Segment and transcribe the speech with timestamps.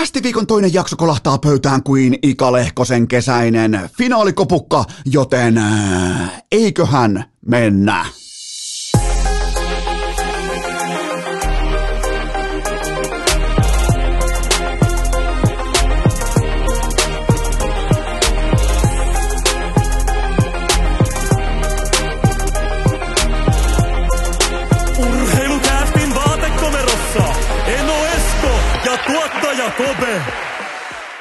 [0.00, 8.06] Kästiviikon toinen jakso kolahtaa pöytään kuin Ika Lehkosen kesäinen finaalikopukka, joten äh, eiköhän mennä.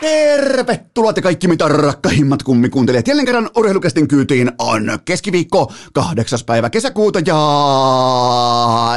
[0.01, 3.07] Tervetuloa te kaikki mitä rakkahimmat kummikuuntelijat.
[3.07, 7.39] Jälleen kerran urheilukästin kyytiin on keskiviikko, kahdeksas päivä kesäkuuta ja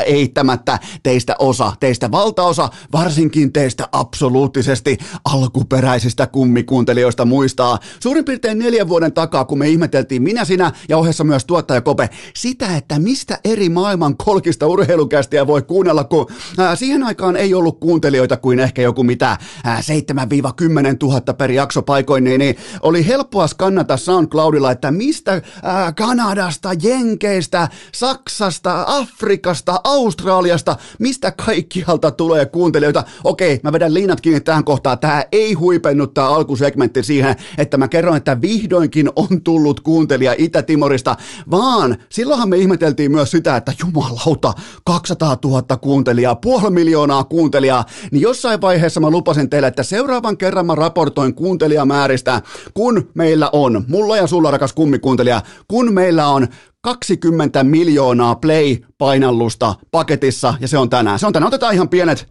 [0.07, 9.13] eittämättä teistä osa, teistä valtaosa, varsinkin teistä absoluuttisesti alkuperäisistä kummikuuntelijoista muistaa suurin piirtein neljän vuoden
[9.13, 13.69] takaa, kun me ihmeteltiin minä, sinä ja ohessa myös tuottaja Kope sitä, että mistä eri
[13.69, 16.27] maailman kolkista urheilukästiä voi kuunnella, kun
[16.59, 21.83] ää, siihen aikaan ei ollut kuuntelijoita kuin ehkä joku mitä ää, 7-10 000 per jakso
[21.83, 30.77] paikoin, niin, niin oli helppoa skannata SoundCloudilla, että mistä ää, Kanadasta, Jenkeistä, Saksasta, Afrikasta, Australiasta,
[30.99, 33.05] mistä kaikkialta tulee kuuntelijoita.
[33.25, 34.99] Okei, mä vedän liinat kiinni tähän kohtaan.
[34.99, 41.17] Tämä ei huipennut tämä alkusegmentti siihen, että mä kerron, että vihdoinkin on tullut kuuntelija Itä-Timorista,
[41.51, 44.53] vaan silloinhan me ihmeteltiin myös sitä, että jumalauta,
[44.85, 50.67] 200 000 kuuntelijaa, puoli miljoonaa kuuntelijaa, niin jossain vaiheessa mä lupasin teille, että seuraavan kerran
[50.67, 52.43] mä raportoin kuuntelijamääristä,
[52.75, 56.49] kun meillä on, mulla ja sulla rakas kummikuuntelija, kun meillä on
[56.81, 61.19] 20 miljoonaa play-painallusta paketissa, ja se on tänään.
[61.19, 61.49] Se on tänään.
[61.49, 62.29] Otetaan ihan pienet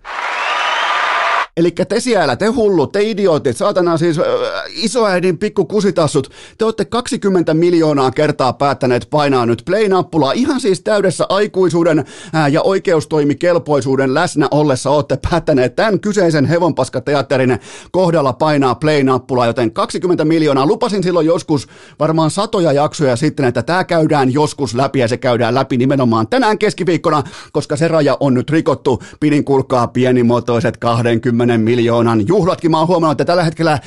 [1.57, 4.25] Eli te siellä, te hullut, te idiootit, saatana siis äh,
[4.69, 11.25] isoäidin pikku kusitassut, te olette 20 miljoonaa kertaa päättäneet painaa nyt play-nappulaa, ihan siis täydessä
[11.29, 17.59] aikuisuuden äh, ja oikeustoimikelpoisuuden läsnä ollessa olette päättäneet tämän kyseisen hevonpaskateatterin
[17.91, 21.67] kohdalla painaa play-nappulaa, joten 20 miljoonaa, lupasin silloin joskus
[21.99, 26.57] varmaan satoja jaksoja sitten, että tämä käydään joskus läpi ja se käydään läpi nimenomaan tänään
[26.57, 32.71] keskiviikkona, koska se raja on nyt rikottu, pidin kulkaa pienimuotoiset 20 10 miljoonan juhlatkin.
[32.71, 33.79] Mä oon huomannut, että tällä hetkellä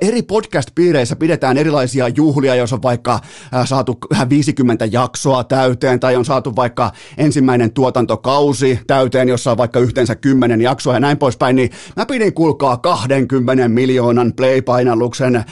[0.00, 3.20] eri podcast-piireissä pidetään erilaisia juhlia, jos on vaikka
[3.64, 10.14] saatu 50 jaksoa täyteen tai on saatu vaikka ensimmäinen tuotantokausi täyteen, jossa on vaikka yhteensä
[10.14, 15.44] 10 jaksoa ja näin poispäin, niin mä pidin kulkaa 20 miljoonan play-painalluksen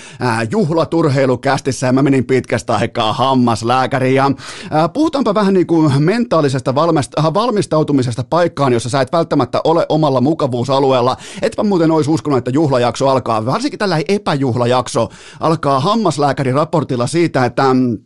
[0.50, 4.31] juhlaturheilukästissä ja mä menin pitkästä aikaa hammaslääkäriin ja
[4.92, 6.75] puhutaanpa vähän niin kuin mentaalisesta
[7.34, 11.16] valmistautumisesta paikkaan, jossa sä et välttämättä ole omalla mukavuusalueella,
[11.50, 15.09] Etpä muuten olisi uskonut, että juhlajakso alkaa, varsinkin tällä epäjuhlajakso,
[15.41, 17.99] alkaa hammaslääkärin raportilla siitä, että mm,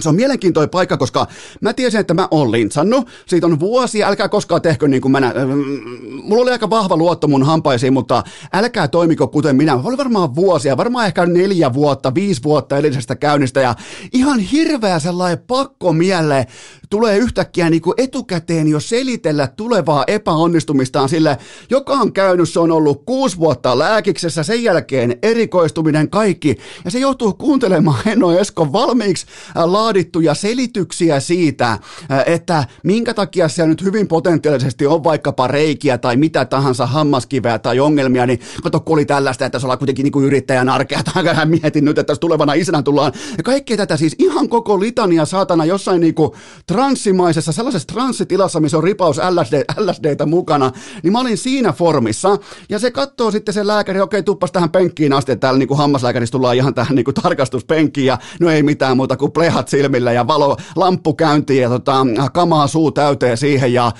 [0.00, 1.26] se on mielenkiintoinen paikka, koska
[1.60, 3.08] mä tiesin, että mä oon lintsannut.
[3.26, 5.20] Siitä on vuosia, älkää koskaan tehkö niin kuin mä.
[5.20, 5.34] Nä-
[6.22, 8.22] Mulla oli aika vahva luotto mun hampaisiin, mutta
[8.52, 9.74] älkää toimiko kuten minä.
[9.84, 13.60] Oli varmaan vuosia, varmaan ehkä neljä vuotta, viisi vuotta edellisestä käynnistä.
[13.60, 13.74] Ja
[14.12, 16.46] ihan hirveä sellainen pakko mielle
[16.90, 21.38] tulee yhtäkkiä niin kuin etukäteen jo selitellä tulevaa epäonnistumistaan sille,
[21.70, 26.56] joka on käynyt, se on ollut kuusi vuotta lääkiksessä, sen jälkeen erikoistuminen kaikki.
[26.84, 29.26] Ja se joutuu kuuntelemaan Henno Eskon valmiiksi
[29.84, 31.78] laadittuja selityksiä siitä,
[32.26, 37.80] että minkä takia siellä nyt hyvin potentiaalisesti on vaikkapa reikiä tai mitä tahansa hammaskiveä tai
[37.80, 41.46] ongelmia, niin kato, kun oli tällaista, että se ollaan kuitenkin niin kuin yrittäjän arkea, tai
[41.46, 45.64] mietin nyt, että tässä tulevana isänä tullaan, ja kaikkea tätä siis ihan koko litania saatana
[45.64, 46.30] jossain niin kuin
[46.66, 50.72] transsimaisessa, sellaisessa transsitilassa, missä on ripaus LSD, LSDtä mukana,
[51.02, 55.12] niin mä olin siinä formissa, ja se katsoo sitten se lääkäri, okei, tuppas tähän penkkiin
[55.12, 58.96] asti, täällä niin kuin hammaslääkäristä tullaan ihan tähän niin kuin tarkastuspenkkiin, ja no ei mitään
[58.96, 63.92] muuta kuin plehat silmillä ja valo, lamppu käyntiin ja tota, kamaa suu täyteen siihen ja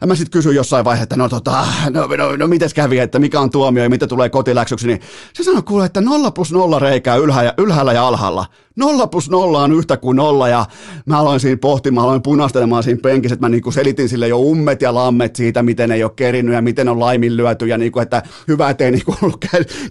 [0.00, 3.18] ja mä sitten kysyin jossain vaiheessa, että no tota, no, no, no mites kävi, että
[3.18, 5.00] mikä on tuomio ja mitä tulee kotiläksyksi, niin
[5.34, 8.46] se sanoi kuule, että nolla plus nolla reikää ylhäällä, ylhäällä ja alhaalla.
[8.76, 10.66] Nolla plus nolla on yhtä kuin nolla ja
[11.06, 14.82] mä aloin siinä pohtimaan, aloin punastelemaan siinä penkissä, että mä niinku selitin sille jo ummet
[14.82, 18.70] ja lammet siitä, miten ei ole kerinyt ja miten on laiminlyöty ja niinku, että hyvä,
[18.70, 19.44] ettei niinku ollut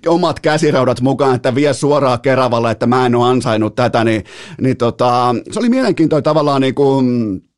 [0.08, 4.24] omat käsiraudat mukaan, että vie suoraan Keravalle, että mä en ole ansainnut tätä, niin,
[4.62, 7.49] niin tota, se oli mielenkiintoinen tavallaan niinku, Äh,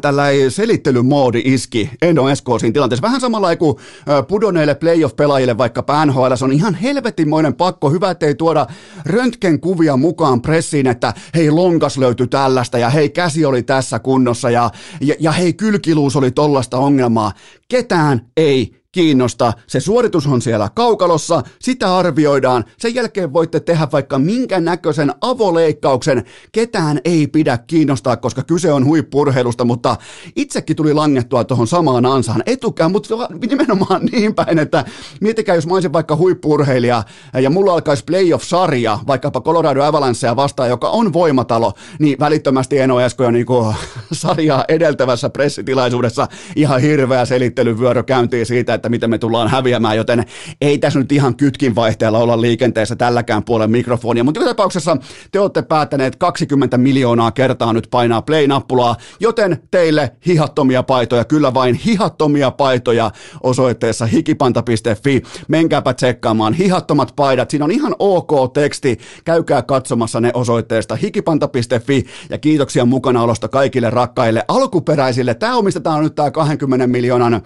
[0.00, 3.02] tällä selittelymoodi iski Endo Esko siinä tilanteessa.
[3.02, 3.76] Vähän samalla kuin
[4.08, 7.90] äh, pudonneille playoff-pelaajille vaikka NHL, se on ihan helvetimoinen pakko.
[7.90, 8.66] Hyvä, ettei tuoda
[9.06, 14.70] röntgenkuvia mukaan pressiin, että hei lonkas löytyi tällaista ja hei käsi oli tässä kunnossa ja,
[15.00, 17.32] ja, ja hei kylkiluus oli tollasta ongelmaa.
[17.68, 24.18] Ketään ei kiinnosta, se suoritus on siellä kaukalossa, sitä arvioidaan, sen jälkeen voitte tehdä vaikka
[24.18, 29.96] minkä näköisen avoleikkauksen, ketään ei pidä kiinnostaa, koska kyse on huippurheilusta, mutta
[30.36, 32.42] itsekin tuli langettua tuohon samaan ansaan.
[32.46, 34.84] Etukään, mutta nimenomaan niin päin, että
[35.20, 37.02] miettikää, jos mä olisin vaikka huippurheilija
[37.40, 43.22] ja mulla alkaisi playoff-sarja, vaikkapa Colorado Avalancea vastaan, joka on voimatalo, niin välittömästi Eno Esko
[43.22, 43.46] jo niin
[44.12, 50.24] sarjaa edeltävässä pressitilaisuudessa ihan hirveä selittelyvyörö käyntiin siitä, miten me tullaan häviämään, joten
[50.60, 54.96] ei tässä nyt ihan kytkin vaihteella olla liikenteessä tälläkään puolen mikrofonia, mutta joka tapauksessa
[55.32, 61.74] te olette päättäneet 20 miljoonaa kertaa nyt painaa play-nappulaa, joten teille hihattomia paitoja, kyllä vain
[61.74, 63.10] hihattomia paitoja
[63.42, 65.22] osoitteessa hikipanta.fi.
[65.48, 72.38] Menkääpä tsekkaamaan hihattomat paidat, siinä on ihan ok teksti, käykää katsomassa ne osoitteesta hikipanta.fi ja
[72.38, 75.34] kiitoksia mukanaolosta kaikille rakkaille alkuperäisille.
[75.34, 77.42] Tämä omistetaan nyt tämä 20 miljoonan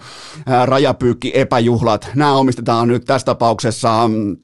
[0.65, 2.11] rajapyykki epäjuhlat.
[2.15, 4.37] Nämä omistetaan nyt tässä tapauksessa mm,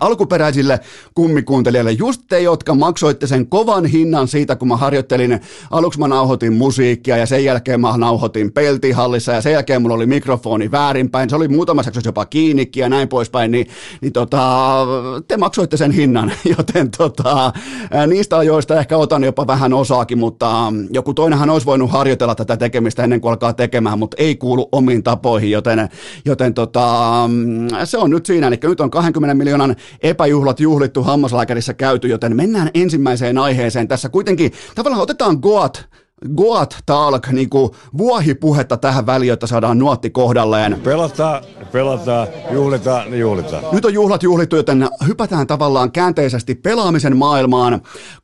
[0.00, 0.80] alkuperäisille
[1.14, 5.40] kummikuuntelijoille, just te, jotka maksoitte sen kovan hinnan siitä, kun mä harjoittelin,
[5.70, 10.06] aluksi mä nauhoitin musiikkia ja sen jälkeen mä nauhoitin peltihallissa ja sen jälkeen mulla oli
[10.06, 13.66] mikrofoni väärinpäin, se oli muutamassa jaksossa jopa kiinnikin ja näin poispäin, niin,
[14.00, 14.86] niin tota,
[15.28, 17.46] te maksoitte sen hinnan, joten tota,
[17.94, 22.34] äh, niistä ajoista ehkä otan jopa vähän osaakin, mutta ähm, joku toinenhan olisi voinut harjoitella
[22.34, 25.88] tätä tekemistä ennen kuin alkaa tekemään, mutta ei kuulu omiin tapoihin, joten,
[26.24, 26.88] joten tota,
[27.28, 32.08] mm, se on nyt siinä, eli nyt on 20 miljoonaa koronan epäjuhlat juhlittu hammaslääkärissä käyty,
[32.08, 33.88] joten mennään ensimmäiseen aiheeseen.
[33.88, 35.88] Tässä kuitenkin tavallaan otetaan Goat
[36.36, 40.80] Goat Talk, niin kuin vuohipuhetta tähän väliin, jotta saadaan nuotti kohdalleen.
[40.84, 43.64] Pelataan, pelataan, juhlitaan, niin juhlitaan.
[43.72, 47.82] Nyt on juhlat juhlittu, joten hypätään tavallaan käänteisesti pelaamisen maailmaan.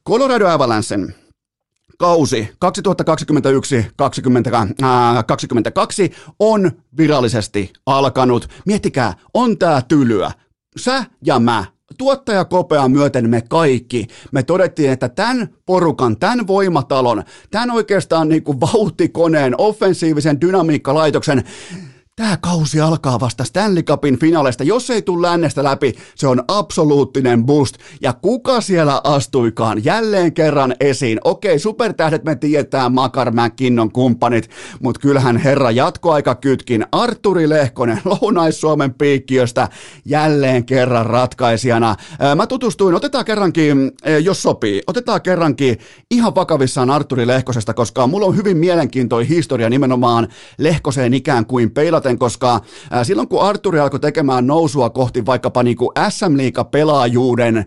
[0.08, 1.14] Colorado Avalancen
[1.99, 2.69] kausi 2021-2022
[6.38, 8.49] on virallisesti alkanut.
[8.67, 10.32] Miettikää, on tää tylyä
[10.78, 11.64] sä ja mä,
[11.98, 18.42] tuottaja kopea myöten me kaikki, me todettiin, että tämän porukan, tämän voimatalon, tämän oikeastaan niin
[18.42, 21.44] kuin vauhtikoneen, offensiivisen dynamiikkalaitoksen
[22.18, 24.64] Tämä kausi alkaa vasta Stanley Cupin finaaleista.
[24.64, 27.76] Jos ei tule lännestä läpi, se on absoluuttinen boost.
[28.02, 31.20] Ja kuka siellä astuikaan jälleen kerran esiin?
[31.24, 34.50] Okei, supertähdet me tiedetään, Makar McKinnon kumppanit,
[34.80, 39.68] mutta kyllähän herra jatkoaika kytkin Arturi Lehkonen Lounais-Suomen piikkiöstä
[40.04, 41.96] jälleen kerran ratkaisijana.
[42.36, 43.92] Mä tutustuin, otetaan kerrankin,
[44.22, 45.78] jos sopii, otetaan kerrankin
[46.10, 50.28] ihan vakavissaan Arturi Lehkosesta, koska mulla on hyvin mielenkiintoinen historia nimenomaan
[50.58, 52.60] Lehkoseen ikään kuin peilata varten, koska
[53.02, 57.64] silloin kun Arturi alkoi tekemään nousua kohti vaikkapa niin kuin SM-liiga-pelaajuuden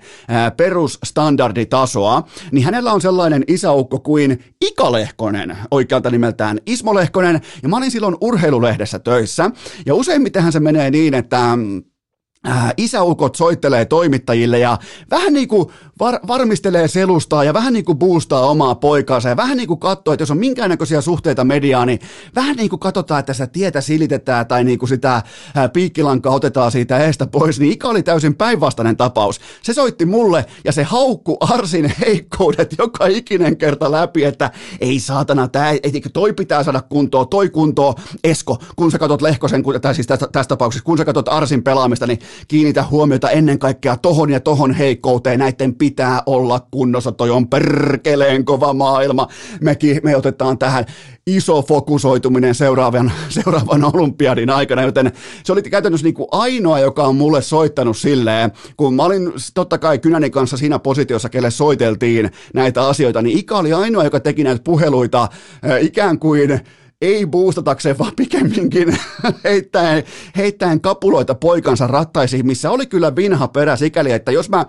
[0.57, 7.77] perusstandarditasoa, niin hänellä on sellainen isäukko kuin Ika Lehkonen, oikealta nimeltään Ismo Lehkonen, ja mä
[7.77, 9.51] olin silloin urheilulehdessä töissä,
[9.85, 11.57] ja useimmitenhän se menee niin, että
[12.47, 14.77] äh, isäukot soittelee toimittajille ja
[15.11, 15.67] vähän niin kuin
[15.99, 20.13] var, varmistelee selustaa ja vähän niin kuin boostaa omaa poikaansa ja vähän niin kuin katsoo,
[20.13, 21.99] että jos on minkäännäköisiä suhteita mediaan, niin
[22.35, 25.23] vähän niin kuin katsotaan, että sitä tietä silitetään tai niin kuin sitä äh,
[25.73, 29.39] piikkilankaa otetaan siitä eestä pois, niin Ika oli täysin päinvastainen tapaus.
[29.61, 35.47] Se soitti mulle ja se haukku Arsin heikkoudet joka ikinen kerta läpi, että ei saatana,
[35.47, 40.07] tää, ei, toi pitää saada kuntoon, toi kuntoon, Esko, kun sä katsot Lehkosen, tai siis
[40.07, 44.39] tästä, tästä tapauksessa, kun sä katsot Arsin pelaamista, niin kiinnitä huomiota ennen kaikkea tohon ja
[44.39, 49.27] tohon heikkouteen, näiden pitää olla kunnossa, toi on perkeleen kova maailma,
[49.61, 50.85] Mekin, me otetaan tähän
[51.27, 55.11] iso fokusoituminen seuraavan, seuraavan olympiadin aikana, joten
[55.43, 59.77] se oli käytännössä niin kuin ainoa, joka on mulle soittanut silleen, kun mä olin totta
[59.77, 64.43] kai Kynäni kanssa siinä positiossa, kelle soiteltiin näitä asioita, niin Ika oli ainoa, joka teki
[64.43, 65.27] näitä puheluita
[65.81, 66.61] ikään kuin
[67.01, 68.97] ei boostatakseen, vaan pikemminkin
[69.43, 70.03] heittäen,
[70.37, 74.65] heittäen kapuloita poikansa rattaisiin, missä oli kyllä vinha perä sikäli, että jos mä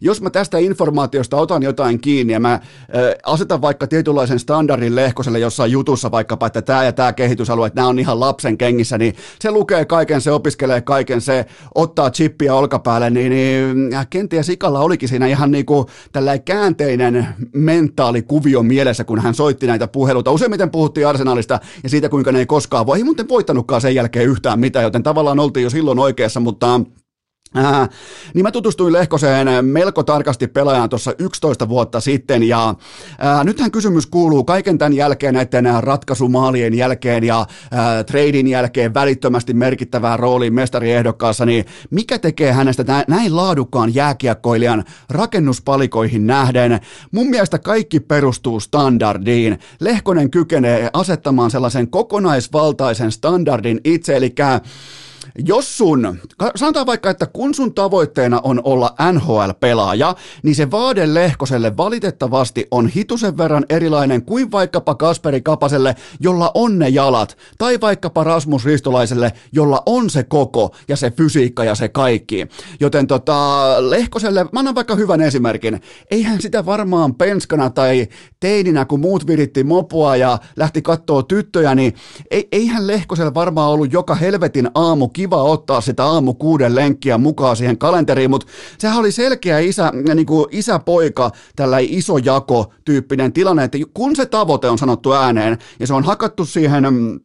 [0.00, 2.60] jos mä tästä informaatiosta otan jotain kiinni ja mä äh,
[3.26, 7.88] asetan vaikka tietynlaisen standardin lehkoselle jossain jutussa vaikkapa, että tämä ja tämä kehitysalue, että nämä
[7.88, 13.10] on ihan lapsen kengissä, niin se lukee kaiken, se opiskelee kaiken, se ottaa chippiä olkapäälle,
[13.10, 19.34] niin, niin kenties Ikalla olikin siinä ihan niin kuin tällainen käänteinen mentaalikuvio mielessä, kun hän
[19.34, 20.30] soitti näitä puheluita.
[20.30, 24.26] Useimmiten puhuttiin arsenaalista ja siitä, kuinka ne ei koskaan voi, ei muuten voittanutkaan sen jälkeen
[24.26, 26.80] yhtään mitään, joten tavallaan oltiin jo silloin oikeassa, mutta
[27.58, 27.88] Äh,
[28.34, 34.06] niin mä tutustuin Lehkoseen melko tarkasti pelaajaan tuossa 11 vuotta sitten ja äh, nythän kysymys
[34.06, 41.46] kuuluu kaiken tämän jälkeen näiden ratkaisumaalien jälkeen ja äh, treidin jälkeen välittömästi merkittävää rooliin mestariehdokkaassa,
[41.46, 46.80] niin mikä tekee hänestä näin laadukkaan jääkiekkoilijan rakennuspalikoihin nähden?
[47.12, 49.58] Mun mielestä kaikki perustuu standardiin.
[49.80, 54.34] Lehkonen kykenee asettamaan sellaisen kokonaisvaltaisen standardin itse, eli
[55.38, 56.18] jos sun,
[56.56, 62.88] sanotaan vaikka, että kun sun tavoitteena on olla NHL-pelaaja, niin se vaade Lehkoselle valitettavasti on
[62.88, 69.32] hitusen verran erilainen kuin vaikkapa Kasperi Kapaselle, jolla on ne jalat, tai vaikkapa Rasmus Ristolaiselle,
[69.52, 72.46] jolla on se koko ja se fysiikka ja se kaikki.
[72.80, 78.08] Joten tota, Lehkoselle, mä annan vaikka hyvän esimerkin, eihän sitä varmaan penskana tai
[78.40, 81.94] teininä, kun muut viritti mopua ja lähti kattoo tyttöjä, niin
[82.52, 87.78] eihän Lehkoselle varmaan ollut joka helvetin aamu kiva ottaa sitä aamu kuuden lenkkiä mukaan siihen
[87.78, 88.46] kalenteriin, mutta
[88.78, 94.26] sehän oli selkeä isä, niin kuin isä-poika, tällä iso jako tyyppinen tilanne, että kun se
[94.26, 97.20] tavoite on sanottu ääneen ja se on hakattu siihen mm,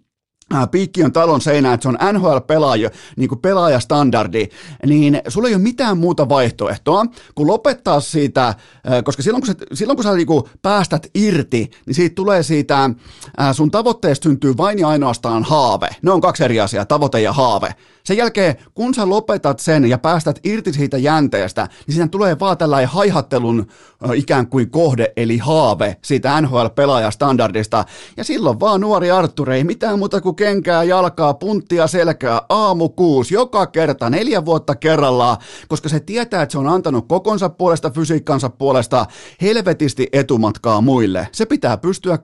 [0.72, 4.48] piikki on talon seinä, että se on NHL-pelaaja, niin kuin pelaajastandardi,
[4.86, 8.56] niin sulla ei ole mitään muuta vaihtoehtoa kuin lopettaa siitä,
[9.04, 12.90] koska silloin kun sä, silloin, kun sä niin kuin päästät irti, niin siitä tulee siitä,
[13.54, 15.90] sun tavoitteesta syntyy vain ja ainoastaan haave.
[16.02, 17.76] Ne on kaksi eri asiaa, tavoite ja haave.
[18.06, 22.58] Sen jälkeen, kun sä lopetat sen ja päästät irti siitä jänteestä, niin siinä tulee vaan
[22.58, 23.68] tällainen haihattelun
[24.16, 27.86] ikään kuin kohde, eli haave siitä NHL-pelaajastandardista.
[28.18, 33.34] Ja silloin vaan nuori Arttur ei mitään muuta kuin kenkää, jalkaa, punttia, selkää, aamu kuusi,
[33.34, 38.50] joka kerta, neljä vuotta kerrallaan, koska se tietää, että se on antanut kokonsa puolesta, fysiikkansa
[38.50, 39.06] puolesta
[39.42, 41.28] helvetisti etumatkaa muille.
[41.32, 42.20] Se pitää pystyä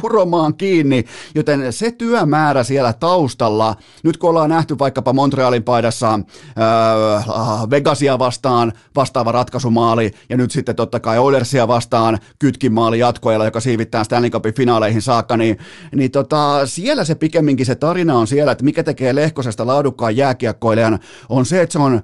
[0.00, 1.04] kuromaan kiinni,
[1.34, 8.72] joten se työmäärä siellä taustalla, nyt kun ollaan nähty vaikkapa Montrealin paidassa äh, Vegasia vastaan
[8.96, 14.30] vastaava ratkaisumaali, ja nyt sitten totta kai Oilersia vastaan kytkin maali jatkoilla, joka siivittää Stanley
[14.30, 15.58] Cupin finaaleihin saakka, niin,
[15.94, 20.98] niin tota, siellä se pikemminkin se tarina on siellä, että mikä tekee Lehkosesta laadukkaan jääkiekkoilijan,
[21.28, 22.02] on se, että se on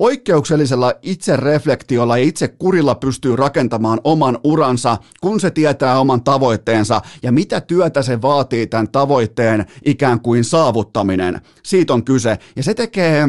[0.00, 7.32] poikkeuksellisella itsereflektiolla ja itse kurilla pystyy rakentamaan oman uransa, kun se tietää oman tavoitteensa ja
[7.32, 11.40] mitä työtä se vaatii tämän tavoitteen ikään kuin saavuttaminen.
[11.64, 12.38] Siitä on kyse.
[12.56, 13.28] Ja se tekee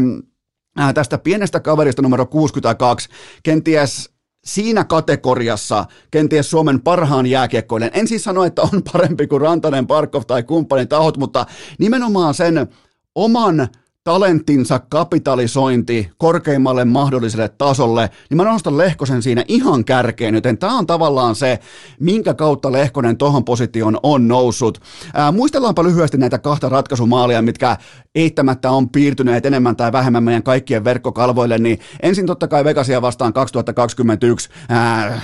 [0.93, 3.09] tästä pienestä kaverista numero 62
[3.43, 4.09] kenties
[4.45, 7.91] siinä kategoriassa kenties Suomen parhaan jääkiekkoinen.
[7.93, 11.45] En siis sano, että on parempi kuin Rantanen, Parkov tai kumppanin tahot, mutta
[11.79, 12.67] nimenomaan sen
[13.15, 13.67] oman
[14.03, 20.87] talenttinsa kapitalisointi korkeimmalle mahdolliselle tasolle, niin mä nostan Lehkosen siinä ihan kärkeen, joten tämä on
[20.87, 21.59] tavallaan se,
[21.99, 24.81] minkä kautta Lehkonen tohon positioon on noussut.
[25.13, 27.77] Ää, muistellaanpa lyhyesti näitä kahta ratkaisumaalia, mitkä
[28.15, 33.33] eittämättä on piirtyneet enemmän tai vähemmän meidän kaikkien verkkokalvoille, niin ensin totta kai Vegasia vastaan
[33.33, 35.21] 2021, ää,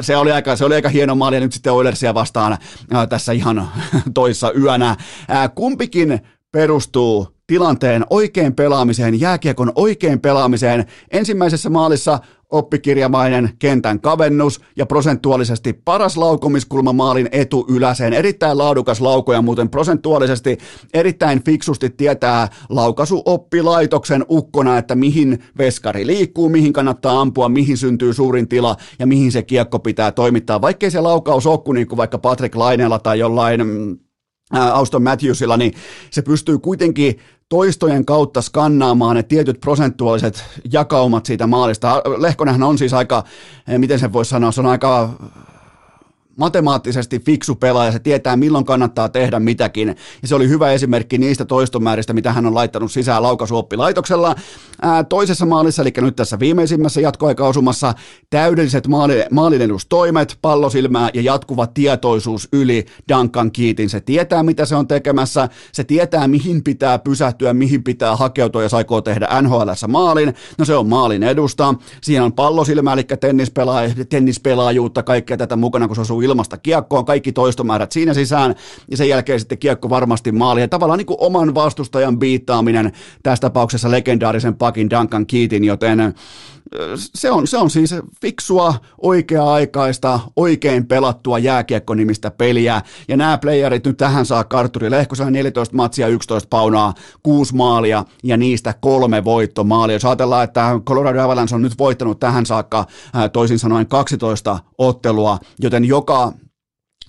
[0.00, 2.58] se, oli aika, se oli aika hieno maali, ja nyt sitten Oilersia vastaan
[2.92, 3.68] ää, tässä ihan
[4.14, 4.96] toissa yönä.
[5.28, 6.20] Ää, kumpikin
[6.52, 10.84] perustuu tilanteen oikein pelaamiseen, jääkiekon oikein pelaamiseen.
[11.10, 12.18] Ensimmäisessä maalissa
[12.50, 18.12] oppikirjamainen kentän kavennus ja prosentuaalisesti paras laukomiskulma maalin etu yläseen.
[18.12, 20.58] Erittäin laadukas lauko ja muuten prosentuaalisesti
[20.94, 28.48] erittäin fiksusti tietää laukaisuoppilaitoksen ukkona, että mihin veskari liikkuu, mihin kannattaa ampua, mihin syntyy suurin
[28.48, 30.60] tila ja mihin se kiekko pitää toimittaa.
[30.60, 33.98] Vaikkei se laukaus ole niin kuin vaikka Patrick Laineella tai jollain mm,
[34.50, 35.72] Auston Matthewsilla, niin
[36.10, 42.02] se pystyy kuitenkin toistojen kautta skannaamaan ne tietyt prosentuaaliset jakaumat siitä maalista.
[42.18, 43.24] Lehkonenhan on siis aika,
[43.68, 45.10] eh, miten sen voisi sanoa, se on aika
[46.38, 49.88] matemaattisesti fiksu pelaaja, se tietää milloin kannattaa tehdä mitäkin.
[50.22, 54.34] Ja se oli hyvä esimerkki niistä toistomääristä, mitä hän on laittanut sisään laukaisuoppilaitoksella.
[54.82, 57.94] Ää, toisessa maalissa, eli nyt tässä viimeisimmässä jatkoaikausumassa,
[58.30, 63.90] täydelliset maali, maalinedustoimet, pallosilmää ja jatkuva tietoisuus yli Duncan Keatin.
[63.90, 68.74] Se tietää, mitä se on tekemässä, se tietää, mihin pitää pysähtyä, mihin pitää hakeutua, jos
[68.74, 70.34] aikoo tehdä NHL maalin.
[70.58, 71.74] No se on maalin edusta.
[72.02, 73.06] Siinä on pallosilmä, eli
[74.08, 78.54] tennispelaajuutta, kaikkea tätä mukana, kun se osuu ilmasta kiekkoon, kaikki toistomäärät siinä sisään,
[78.90, 80.60] ja sen jälkeen sitten kiekko varmasti maali.
[80.60, 82.92] Ja tavallaan niin kuin oman vastustajan biittaaminen,
[83.22, 86.14] tässä tapauksessa legendaarisen pakin Duncan Keatin, joten
[86.96, 92.82] se on, se on siis fiksua, oikea-aikaista, oikein pelattua jääkiekko-nimistä peliä.
[93.08, 98.36] Ja nämä playerit nyt tähän saa Karturi Lehkosella 14 matsia, 11 paunaa, 6 maalia ja
[98.36, 99.94] niistä kolme voittomaalia.
[99.94, 102.86] Jos ajatellaan, että Colorado Avalanche on nyt voittanut tähän saakka
[103.32, 106.17] toisin sanoen 12 ottelua, joten joka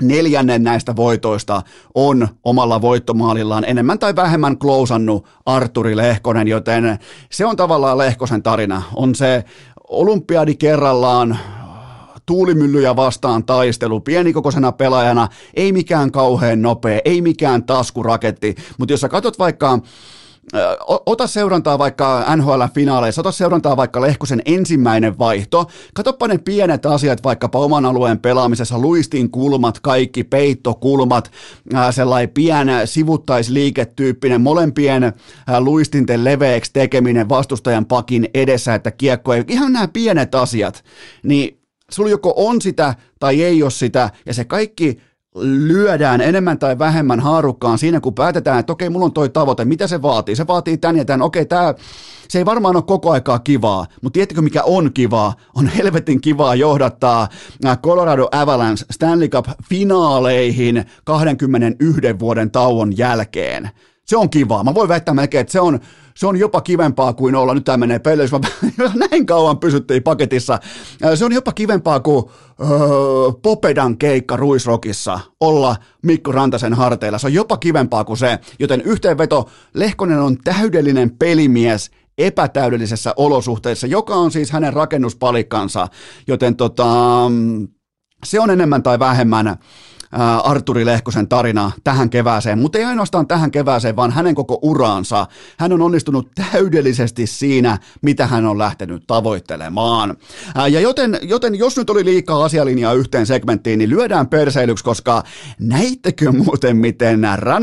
[0.02, 1.62] neljännen näistä voitoista
[1.96, 7.00] on omalla voittomaalillaan enemmän tai vähemmän klousannut Arturi Lehkonen, joten
[7.32, 8.84] se on tavallaan Lehkosen tarina.
[8.96, 9.44] On se
[9.90, 11.40] olympiadi kerrallaan,
[12.26, 19.10] tuulimyllyjä vastaan taistelu, pienikokoisena pelaajana, ei mikään kauhean nopea, ei mikään taskuraketti, mutta jos sä
[19.10, 19.80] katsot vaikka
[21.06, 27.60] ota seurantaa vaikka NHL-finaaleissa, ota seurantaa vaikka Lehkosen ensimmäinen vaihto, katoppa ne pienet asiat vaikkapa
[27.60, 31.32] oman alueen pelaamisessa, luistin kulmat, kaikki peittokulmat,
[31.92, 35.14] sellainen pien sivuttaisliiketyyppinen, molempien
[35.60, 40.84] luistinten leveäksi tekeminen vastustajan pakin edessä, että kiekko ei, ihan nämä pienet asiat,
[41.24, 41.60] niin
[41.92, 47.20] sulla joko on sitä tai ei ole sitä, ja se kaikki lyödään enemmän tai vähemmän
[47.20, 50.36] haarukkaan siinä, kun päätetään, että okei, mulla on toi tavoite, mitä se vaatii?
[50.36, 51.74] Se vaatii tän ja tän, okei, tää,
[52.28, 55.34] se ei varmaan ole koko aikaa kivaa, mutta tiedättekö mikä on kivaa?
[55.56, 57.28] On helvetin kivaa johdattaa
[57.66, 63.70] äh, Colorado Avalanche Stanley Cup-finaaleihin 21 vuoden tauon jälkeen.
[64.06, 64.64] Se on kivaa.
[64.64, 65.80] Mä voin väittää melkein, että se on,
[66.20, 68.40] se on jopa kivempaa kuin olla, nyt tämä menee pelle, jos mä
[69.10, 70.60] näin kauan pysyttiin paketissa,
[71.16, 72.26] se on jopa kivempaa kuin
[72.62, 72.70] öö,
[73.42, 79.50] Popedan keikka Ruisrokissa olla Mikko Rantasen harteilla, se on jopa kivempaa kuin se, joten yhteenveto,
[79.74, 85.88] Lehkonen on täydellinen pelimies, epätäydellisessä olosuhteissa, joka on siis hänen rakennuspalikkansa,
[86.28, 86.86] joten tota,
[88.24, 89.58] se on enemmän tai vähemmän
[90.44, 95.28] Arturi Lehkosen tarina tähän kevääseen, mutta ei ainoastaan tähän kevääseen, vaan hänen koko uraansa.
[95.58, 100.18] Hän on onnistunut täydellisesti siinä, mitä hän on lähtenyt tavoittelemaan.
[100.70, 105.24] Ja joten, joten jos nyt oli liikaa asialinjaa yhteen segmenttiin, niin lyödään perseilyksi, koska
[105.60, 107.22] näittekö muuten, miten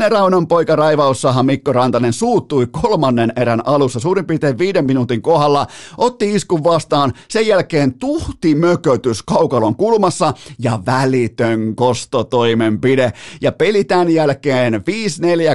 [0.09, 6.35] Raunan poika raivaussahan Mikko Rantanen suuttui kolmannen erän alussa suurin piirtein viiden minuutin kohdalla, otti
[6.35, 13.13] iskun vastaan, sen jälkeen tuhti mökötys kaukalon kulmassa ja välitön kosto toimenpide.
[13.41, 14.79] Ja peli tämän jälkeen 5-4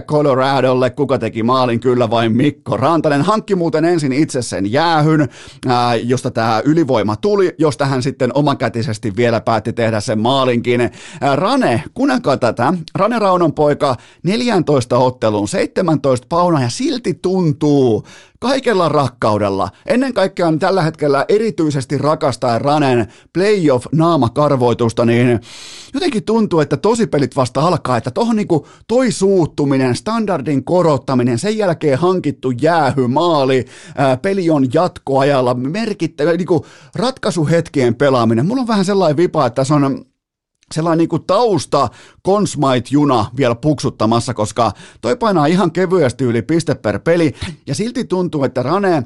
[0.06, 3.22] Coloradolle, kuka teki maalin kyllä vain Mikko Rantanen.
[3.22, 5.28] Hankki muuten ensin itse sen jäähyn,
[5.66, 10.80] ää, josta tämä ylivoima tuli, josta hän sitten omakätisesti vielä päätti tehdä sen maalinkin.
[10.80, 18.06] Ää, Rane, kuunnelkaa tätä, Rane Raunon poika 14 otteluun, 17 pauna ja silti tuntuu
[18.42, 19.68] kaikella rakkaudella.
[19.86, 23.06] Ennen kaikkea tällä hetkellä erityisesti rakastaa Ranen
[23.38, 25.40] playoff-naamakarvoitusta, niin
[25.94, 31.98] jotenkin tuntuu, että tosipelit vasta alkaa, että tohon niinku toi suuttuminen, standardin korottaminen, sen jälkeen
[31.98, 33.64] hankittu jäähy, maali,
[33.96, 38.46] ää, peli on jatkoajalla, merkittävä, niinku ratkaisuhetkien pelaaminen.
[38.46, 40.04] Mulla on vähän sellainen vipa, että se on
[40.72, 41.88] sellainen niin kuin tausta
[42.28, 47.34] Consmite-juna vielä puksuttamassa, koska toi painaa ihan kevyesti yli piste per peli,
[47.66, 49.02] ja silti tuntuu, että Rane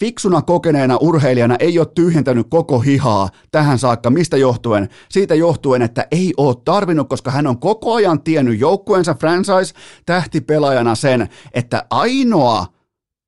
[0.00, 4.10] fiksuna kokeneena urheilijana ei ole tyhjentänyt koko hihaa tähän saakka.
[4.10, 4.88] Mistä johtuen?
[5.10, 11.28] Siitä johtuen, että ei ole tarvinnut, koska hän on koko ajan tiennyt joukkueensa franchise-tähtipelaajana sen,
[11.54, 12.66] että ainoa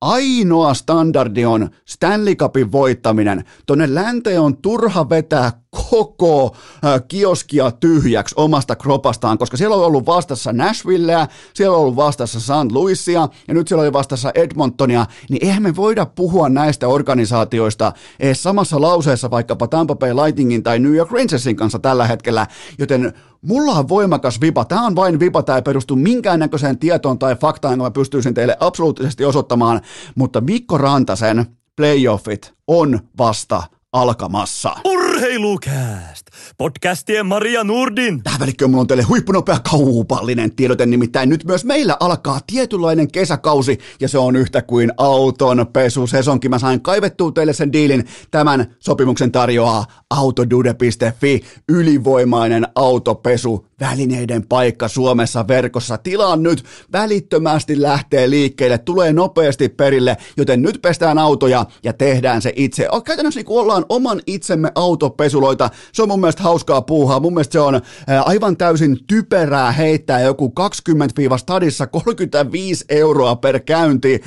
[0.01, 3.43] ainoa standardi on Stanley Cupin voittaminen.
[3.65, 5.51] Tonne länteen on turha vetää
[5.89, 11.95] koko äh, kioskia tyhjäksi omasta kropastaan, koska siellä on ollut vastassa Nashvilleä, siellä on ollut
[11.95, 12.71] vastassa St.
[12.71, 18.43] Louisia ja nyt siellä oli vastassa Edmontonia, niin eihän me voida puhua näistä organisaatioista edes
[18.43, 22.47] samassa lauseessa vaikkapa Tampa Bay Lightningin tai New York Rangersin kanssa tällä hetkellä,
[22.79, 24.65] joten Mulla on voimakas vipa.
[24.65, 28.57] Tämä on vain vipa, tämä ei perustu minkäännäköiseen tietoon tai faktaan, jonka mä pystyisin teille
[28.59, 29.81] absoluuttisesti osoittamaan,
[30.15, 34.75] mutta Mikko Rantasen playoffit on vasta alkamassa.
[35.17, 36.27] Urheilukääst!
[36.57, 38.23] Podcastien Maria Nurdin.
[38.23, 43.77] Tähän välikköön mulla on teille huippunopea kaupallinen tiedote, nimittäin nyt myös meillä alkaa tietynlainen kesäkausi
[43.99, 46.51] ja se on yhtä kuin auton pesusesonkin.
[46.51, 48.07] Mä sain kaivettua teille sen diilin.
[48.31, 55.97] Tämän sopimuksen tarjoaa autodude.fi, ylivoimainen autopesu välineiden paikka Suomessa verkossa.
[55.97, 62.53] Tilaa nyt, välittömästi lähtee liikkeelle, tulee nopeasti perille, joten nyt pestään autoja ja tehdään se
[62.55, 62.87] itse.
[63.05, 65.69] Käytännössä niin ollaan oman itsemme autopesuloita.
[65.91, 67.19] Se on mun mielestä hauskaa puuhaa.
[67.19, 67.81] Mun mielestä se on
[68.25, 74.21] aivan täysin typerää heittää joku 20-stadissa 35 euroa per käynti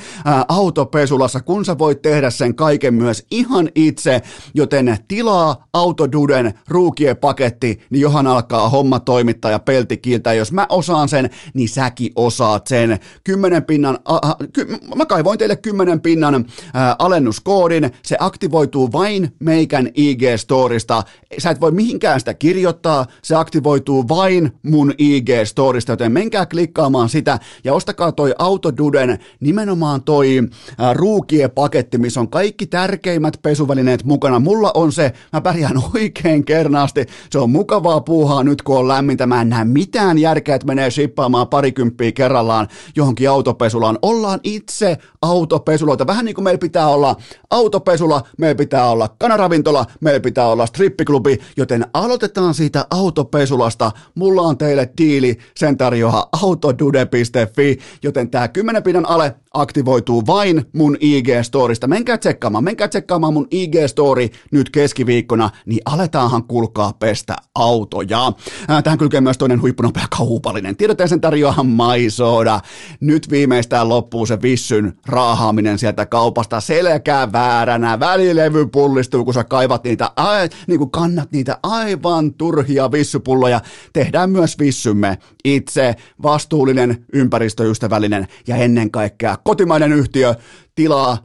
[0.47, 4.21] autopesulassa, kun sä voit tehdä sen kaiken myös ihan itse,
[4.53, 10.33] joten tilaa Autoduden ruukien paketti, niin johan alkaa homma toimittaa ja pelti kiiltää.
[10.33, 12.99] Jos mä osaan sen, niin säkin osaat sen.
[13.23, 16.45] Kymmenen pinnan, uh, ky, mä kaivoin teille kymmenen pinnan uh,
[16.99, 17.91] alennuskoodin.
[18.03, 21.03] Se aktivoituu vain meikän IG-storista.
[21.37, 27.39] Sä et voi mihinkään sitä kirjoittaa, se aktivoituu vain mun IG-storista, joten menkää klikkaamaan sitä
[27.63, 34.39] ja ostakaa toi Autoduden nimenomaan toi uh, ruukien paketti, missä on kaikki tärkeimmät pesuvälineet mukana.
[34.39, 35.60] Mulla on se, mä pärjään
[35.95, 37.05] oikein kernaasti.
[37.29, 39.27] Se on mukavaa puuhaa nyt, kun on lämmintä.
[39.27, 43.99] Mä en näe mitään järkeä, että menee shippaamaan parikymppiä kerrallaan johonkin autopesulaan.
[44.01, 46.07] Ollaan itse autopesuloita.
[46.07, 47.15] Vähän niin kuin meillä pitää olla
[47.49, 53.91] autopesula, meillä pitää olla kanaravintola, meillä pitää olla strippiklubi, joten aloitetaan siitä autopesulasta.
[54.15, 60.97] Mulla on teille diili, sen tarjoaa autodude.fi, joten tämä 10 pinnan ale aktivoituu vain mun
[61.01, 61.87] IG-storista.
[61.87, 68.33] Menkää tsekkaamaan, menkää tsekkaamaan mun IG-story nyt keskiviikkona, niin aletaanhan kulkaa pestä autoja.
[68.83, 70.77] Tähän kylkee myös toinen huippunopea kaupallinen.
[70.77, 72.59] Tiedätte sen tarjoaa maisoda.
[72.99, 77.99] Nyt viimeistään loppuu se vissyn raahaaminen sieltä kaupasta selkää vääränä.
[77.99, 83.61] Välilevy pullistuu, kun sä kaivat niitä, ai, niin kuin kannat niitä aivan turhia vissypulloja.
[83.93, 90.35] Tehdään myös vissymme itse vastuullinen, ympäristöystävällinen ja ennen kaikkea kotimainen yhtiö
[90.75, 91.17] tilaa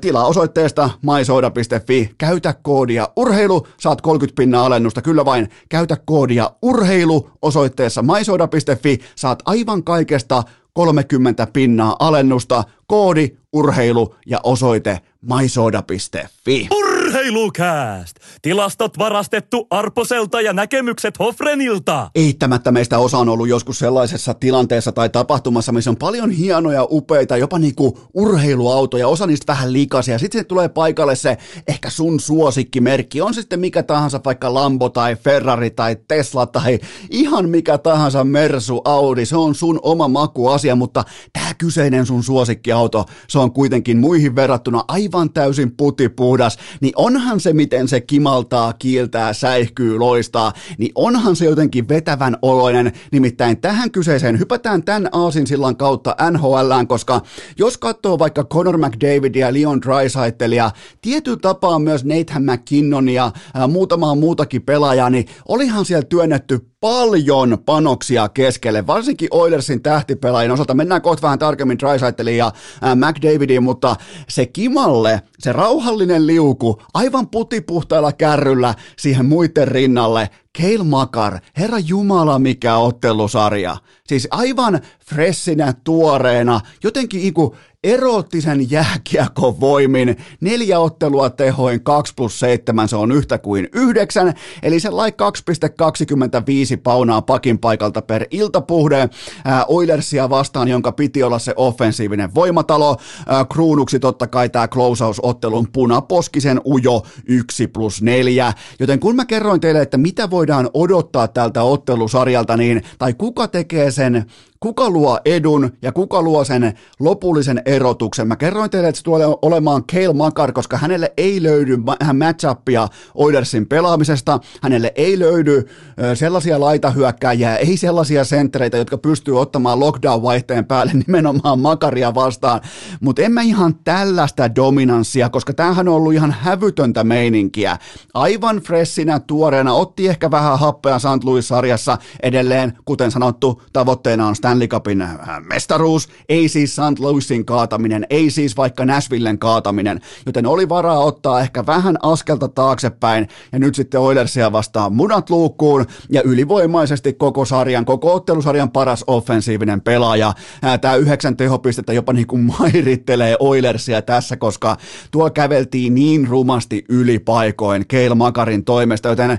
[0.00, 7.30] tilaa osoitteesta mysoda.fi, käytä koodia urheilu, saat 30 pinnaa alennusta, kyllä vain, käytä koodia urheilu
[7.42, 16.68] osoitteessa mysoda.fi, saat aivan kaikesta 30 pinnaa alennusta, koodi urheilu ja osoite mysoda.fi.
[17.08, 18.16] Urheilukääst!
[18.42, 22.10] Tilastot varastettu Arposelta ja näkemykset Hofrenilta.
[22.14, 27.36] Eittämättä meistä osa on ollut joskus sellaisessa tilanteessa tai tapahtumassa, missä on paljon hienoja, upeita,
[27.36, 30.18] jopa niinku urheiluautoja, osa niistä vähän likaisia.
[30.18, 35.16] Sitten tulee paikalle se ehkä sun suosikkimerkki, on se sitten mikä tahansa, vaikka Lambo tai
[35.16, 36.78] Ferrari tai Tesla tai
[37.10, 43.04] ihan mikä tahansa Mersu, Audi, se on sun oma makuasia, mutta tämä kyseinen sun suosikkiauto,
[43.28, 49.32] se on kuitenkin muihin verrattuna aivan täysin putipuhdas, niin onhan se, miten se kimaltaa, kiiltää,
[49.32, 52.92] säihkyy, loistaa, niin onhan se jotenkin vetävän oloinen.
[53.12, 57.20] Nimittäin tähän kyseiseen hypätään tämän aasinsillan kautta NHLään, koska
[57.58, 60.70] jos katsoo vaikka Conor McDavidia Leon Draisaitelia,
[61.02, 68.28] tietyllä tapaa myös Nathan McKinnonia ja muutamaa muutakin pelaajaa, niin olihan siellä työnnetty paljon panoksia
[68.28, 70.74] keskelle, varsinkin Oilersin tähtipelaajien osalta.
[70.74, 72.52] Mennään kohta vähän tarkemmin Drysaitlin ja
[72.94, 73.96] McDavidin, mutta
[74.28, 82.38] se Kimalle, se rauhallinen liuku, aivan putipuhtailla kärryllä siihen muiden rinnalle, Keil Makar, herra Jumala
[82.38, 83.76] mikä ottelusarja.
[84.06, 90.16] Siis aivan fressinä, tuoreena, jotenkin iku eroottisen jääkiekon voimin.
[90.40, 96.80] Neljä ottelua tehoin 2 plus 7, se on yhtä kuin yhdeksän, eli se lai 2,25
[96.82, 99.08] paunaa pakin paikalta per iltapuhde.
[99.44, 102.96] Ää, Oilersia vastaan, jonka piti olla se offensiivinen voimatalo.
[103.26, 108.52] Ää, kruunuksi totta kai tämä closeout-ottelun punaposkisen ujo 1 plus 4.
[108.80, 113.90] Joten kun mä kerroin teille, että mitä voidaan odottaa tältä ottelusarjalta, niin, tai kuka tekee
[113.90, 114.26] sen
[114.60, 118.28] kuka luo edun ja kuka luo sen lopullisen erotuksen.
[118.28, 121.76] Mä kerroin teille, että se tulee olemaan Kale Makar, koska hänelle ei löydy
[122.14, 125.68] matchupia Oilersin pelaamisesta, hänelle ei löydy
[126.14, 132.60] sellaisia laitahyökkääjiä, ei sellaisia senttereitä, jotka pystyy ottamaan lockdown-vaihteen päälle nimenomaan Makaria vastaan,
[133.00, 137.78] mutta en mä ihan tällaista dominanssia, koska tämähän on ollut ihan hävytöntä meininkiä.
[138.14, 141.24] Aivan freshinä, tuoreena, otti ehkä vähän happea St.
[141.24, 145.18] Louis-sarjassa edelleen, kuten sanottu, tavoitteena on Stanley Cupin äh,
[145.52, 146.98] mestaruus, ei siis St.
[146.98, 153.28] Louisin kaataminen, ei siis vaikka Nashvillen kaataminen, joten oli varaa ottaa ehkä vähän askelta taaksepäin
[153.52, 159.80] ja nyt sitten Oilersia vastaan munat luukkuun ja ylivoimaisesti koko sarjan, koko ottelusarjan paras offensiivinen
[159.80, 160.32] pelaaja.
[160.64, 164.76] Äh, Tämä yhdeksän tehopistettä jopa niin kuin mairittelee Oilersia tässä, koska
[165.10, 169.38] tuo käveltiin niin rumasti yli paikoin Keil Makarin toimesta, joten äh,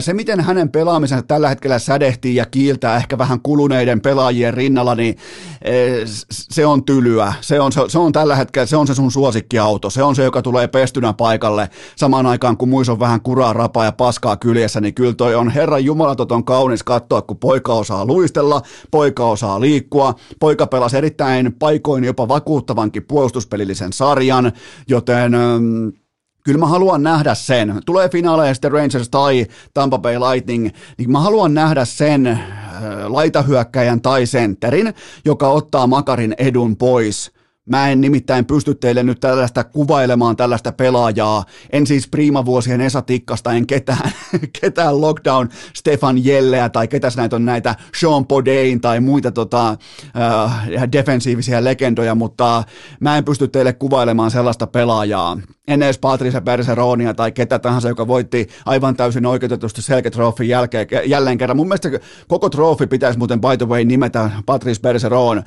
[0.00, 4.94] se miten hänen pelaamisensa tällä hetkellä sädehtii ja kiiltää ehkä vähän kuluneiden pelaajien Ferrarien rinnalla,
[4.94, 5.16] niin
[5.62, 7.32] eh, se on tylyä.
[7.40, 9.90] Se on, se, se on tällä hetkellä, se on se sun suosikkiauto.
[9.90, 13.84] Se on se, joka tulee pestynä paikalle samaan aikaan, kun muissa on vähän kuraa, rapaa
[13.84, 18.62] ja paskaa kyljessä, niin kyllä toi on Herran Jumalaton kaunis katsoa, kun poika osaa luistella,
[18.90, 24.52] poika osaa liikkua, poika pelasi erittäin paikoin jopa vakuuttavankin puolustuspelillisen sarjan,
[24.88, 25.92] joten mm,
[26.44, 27.80] kyllä mä haluan nähdä sen.
[27.86, 32.38] Tulee finaaleja sitten Rangers tai Tampa Bay Lightning, niin mä haluan nähdä sen
[33.06, 37.30] laitahyökkäjän tai sentterin, joka ottaa Makarin edun pois–
[37.68, 41.44] Mä en nimittäin pysty teille nyt tällaista kuvailemaan tällaista pelaajaa.
[41.70, 44.12] En siis priimavuosien Esa Tikkasta, en ketään,
[44.60, 50.92] ketään lockdown Stefan Jelleä tai ketäs näitä on näitä Sean Podain tai muita tota, äh,
[50.92, 52.64] defensiivisiä legendoja, mutta
[53.00, 55.38] mä en pysty teille kuvailemaan sellaista pelaajaa.
[55.68, 61.38] En edes Patrice Berseronia tai ketä tahansa, joka voitti aivan täysin oikeutetusti selketrofin jälkeen, jälleen
[61.38, 61.56] kerran.
[61.56, 61.88] Mun mielestä
[62.28, 65.44] koko trofi pitäisi muuten by the way nimetä Patrice Berseron äh,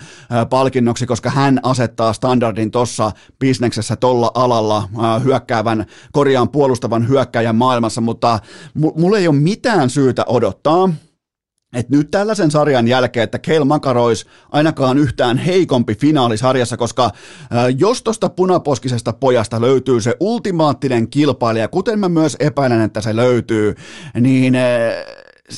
[0.50, 4.90] palkinnoksi, koska hän asettaa standardin tuossa bisneksessä tolla alalla
[5.24, 8.40] hyökkäävän, korjaan puolustavan hyökkäjän maailmassa, mutta
[8.74, 10.90] mulla ei ole mitään syytä odottaa,
[11.74, 17.12] että nyt tällaisen sarjan jälkeen, että Keil Makarois ainakaan yhtään heikompi finaalisarjassa, koska
[17.78, 23.76] jos tuosta punaposkisesta pojasta löytyy se ultimaattinen kilpailija, kuten mä myös epäilen, että se löytyy,
[24.20, 24.56] niin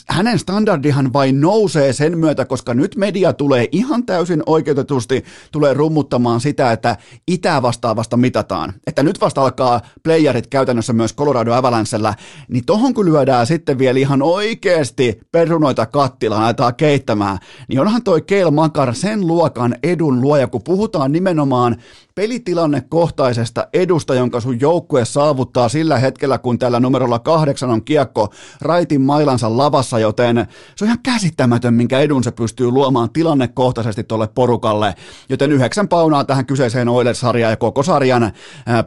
[0.07, 6.41] hänen standardihan vain nousee sen myötä, koska nyt media tulee ihan täysin oikeutetusti tulee rummuttamaan
[6.41, 8.73] sitä, että itää vastaavasta mitataan.
[8.87, 12.13] Että nyt vasta alkaa playerit käytännössä myös Colorado Avalancella,
[12.47, 18.21] niin tohon kun lyödään sitten vielä ihan oikeasti perunoita kattilaan, aletaan keittämään, niin onhan toi
[18.21, 21.77] Keil Makar sen luokan edun luoja, kun puhutaan nimenomaan
[22.15, 29.01] pelitilannekohtaisesta edusta, jonka sun joukkue saavuttaa sillä hetkellä, kun tällä numerolla kahdeksan on kiekko raitin
[29.01, 34.95] mailansa lavassa, joten se on ihan käsittämätön, minkä edun se pystyy luomaan tilannekohtaisesti tuolle porukalle,
[35.29, 38.31] joten yhdeksän paunaa tähän kyseiseen Oilers-sarjaan ja koko sarjan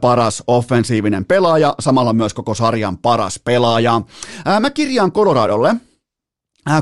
[0.01, 4.03] paras offensiivinen pelaaja, samalla myös koko sarjan paras pelaaja.
[4.61, 5.77] Mä kirjaan Coloradolle,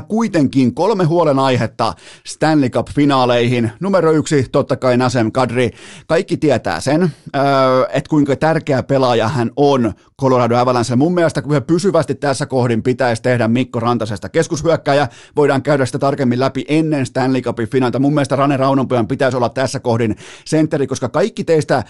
[0.07, 1.93] kuitenkin kolme huolenaihetta
[2.25, 3.71] Stanley Cup-finaaleihin.
[3.79, 5.71] Numero yksi, totta kai Nasem Kadri.
[6.07, 7.11] Kaikki tietää sen, äh,
[7.93, 10.95] että kuinka tärkeä pelaaja hän on Colorado Avalanche.
[10.95, 16.39] Mun mielestä kun pysyvästi tässä kohdin pitäisi tehdä Mikko Rantasesta keskushyökkäjä, voidaan käydä sitä tarkemmin
[16.39, 17.99] läpi ennen Stanley Cupin finaalta.
[17.99, 21.83] Mun mielestä Rane Raunonpojan pitäisi olla tässä kohdin sentteri, koska kaikki teistä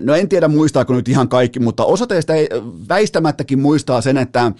[0.00, 2.48] No en tiedä muistaako nyt ihan kaikki, mutta osa teistä ei
[2.88, 4.52] väistämättäkin muistaa sen, että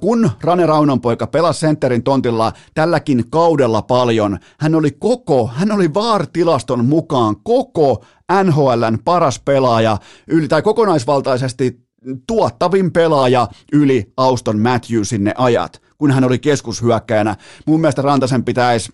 [0.00, 6.84] kun Rane Raunonpoika pelasi sentterin tontilla tälläkin kaudella paljon, hän oli koko, hän oli VAR-tilaston
[6.84, 8.04] mukaan koko
[8.44, 11.88] NHLn paras pelaaja, yli, tai kokonaisvaltaisesti
[12.26, 17.36] tuottavin pelaaja yli Auston Matthewsin ne ajat, kun hän oli keskushyökkäjänä.
[17.66, 18.92] Mun mielestä Rantasen pitäisi,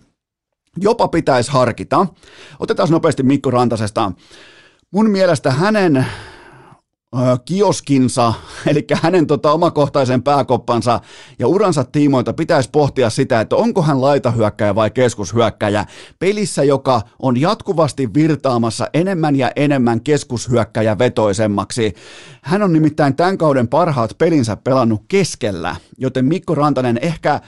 [0.77, 2.07] jopa pitäisi harkita.
[2.59, 4.11] Otetaan nopeasti Mikko Rantasesta
[4.95, 6.05] mun mielestä hänen
[7.45, 8.33] kioskinsa,
[8.71, 10.99] eli hänen tota, omakohtaisen pääkoppansa
[11.39, 15.85] ja uransa tiimoilta pitäisi pohtia sitä, että onko hän laitahyökkäjä vai keskushyökkäjä
[16.19, 21.93] pelissä, joka on jatkuvasti virtaamassa enemmän ja enemmän keskushyökkäjä vetoisemmaksi.
[22.41, 27.41] Hän on nimittäin tämän kauden parhaat pelinsä pelannut keskellä, joten Mikko Rantanen ehkä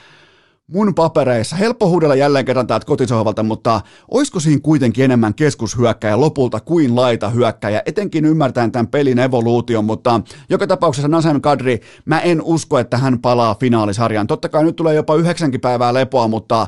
[0.73, 6.59] mun papereissa, helppo huudella jälleen kerran täältä kotisohvalta, mutta olisiko siinä kuitenkin enemmän keskushyökkäjä lopulta
[6.59, 12.41] kuin laita hyökkäjä, etenkin ymmärtäen tämän pelin evoluution, mutta joka tapauksessa Nasem Kadri, mä en
[12.41, 14.27] usko, että hän palaa finaalisarjaan.
[14.27, 16.67] Totta kai nyt tulee jopa yhdeksänkin päivää lepoa, mutta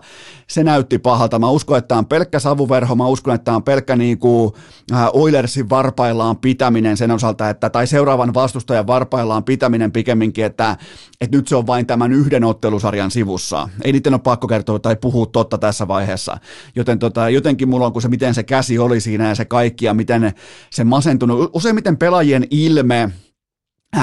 [0.50, 1.40] se näytti pahalta.
[1.40, 4.54] Mä uskon, että tämä on pelkkä savuverho, mä uskon, että tämä on pelkkä niin kuin,
[4.94, 10.78] äh, Oilersin varpaillaan pitäminen sen osalta, että, tai seuraavan vastustajan varpaillaan pitäminen pikemminkin, että,
[11.22, 14.96] että nyt se on vain tämän yhden ottelusarjan sivussa ei niiden ole pakko kertoa tai
[14.96, 16.38] puhua totta tässä vaiheessa.
[16.76, 19.86] Joten tota, jotenkin mulla on, kun se miten se käsi oli siinä ja se kaikki
[19.86, 20.34] ja miten
[20.70, 23.10] se masentunut, useimmiten pelaajien ilme,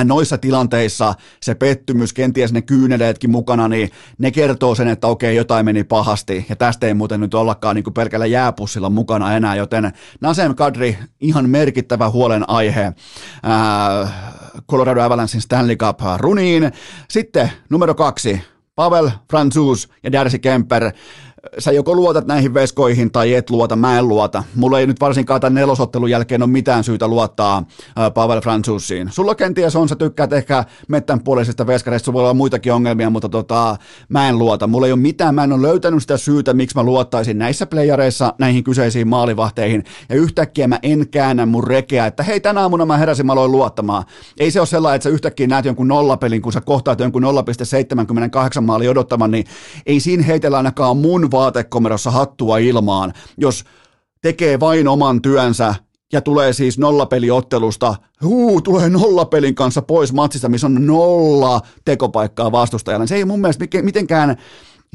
[0.04, 5.64] noissa tilanteissa se pettymys, kenties ne kyyneleetkin mukana, niin ne kertoo sen, että okei, jotain
[5.64, 10.54] meni pahasti, ja tästä ei muuten nyt ollakaan niin pelkällä jääpussilla mukana enää, joten Nasem
[10.54, 12.92] Kadri, ihan merkittävä huolenaihe
[13.42, 14.08] ää,
[14.70, 16.72] Colorado Avalanchein Stanley Cup runiin.
[17.08, 18.42] Sitten numero kaksi,
[18.74, 20.92] Pavel Franzus ja Darcy Kemper
[21.58, 24.44] sä joko luotat näihin veskoihin tai et luota, mä en luota.
[24.54, 27.56] Mulla ei nyt varsinkaan tämän nelosottelun jälkeen ole mitään syytä luottaa
[27.98, 29.08] äh, Pavel Franzusiin.
[29.12, 33.28] Sulla kenties on, sä tykkäät ehkä mettän puolisesta veskareista, sulla voi olla muitakin ongelmia, mutta
[33.28, 33.76] tota,
[34.08, 34.66] mä en luota.
[34.66, 38.34] Mulla ei ole mitään, mä en ole löytänyt sitä syytä, miksi mä luottaisin näissä playareissa
[38.38, 39.84] näihin kyseisiin maalivahteihin.
[40.08, 43.52] Ja yhtäkkiä mä en käännä mun rekeä, että hei, tänä aamuna mä heräsin, mä aloin
[43.52, 44.04] luottamaan.
[44.40, 48.60] Ei se ole sellainen, että sä yhtäkkiä näet jonkun nollapelin, kun sä kohtaat jonkun 0,78
[48.60, 49.44] maali odottamaan, niin
[49.86, 53.64] ei siinä heitellä ainakaan mun vaatekomerossa hattua ilmaan, jos
[54.22, 55.74] tekee vain oman työnsä
[56.12, 57.94] ja tulee siis nollapeliottelusta,
[58.24, 63.06] huu, tulee nollapelin kanssa pois matsista, missä on nolla tekopaikkaa vastustajalle.
[63.06, 64.36] Se ei mun mielestä mitenkään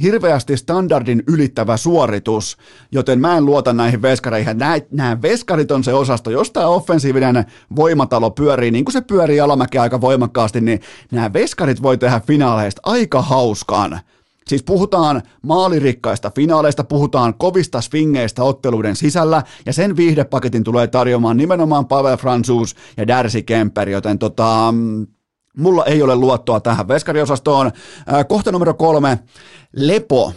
[0.01, 2.57] hirveästi standardin ylittävä suoritus,
[2.91, 4.57] joten mä en luota näihin veskareihin.
[4.57, 9.39] Nämä, nämä veskarit on se osasto, jos tämä offensiivinen voimatalo pyörii niin kuin se pyörii
[9.39, 10.79] alamäki aika voimakkaasti, niin
[11.11, 13.99] nämä veskarit voi tehdä finaaleista aika hauskaan.
[14.47, 21.87] Siis puhutaan maalirikkaista finaaleista, puhutaan kovista swingeistä otteluiden sisällä, ja sen viihdepaketin tulee tarjoamaan nimenomaan
[21.87, 24.73] Pavel Franzus ja Darcy Kemper, joten tota,
[25.57, 27.71] mulla ei ole luottoa tähän veskariosastoon.
[28.27, 29.19] Kohta numero kolme,
[29.75, 30.33] Lepo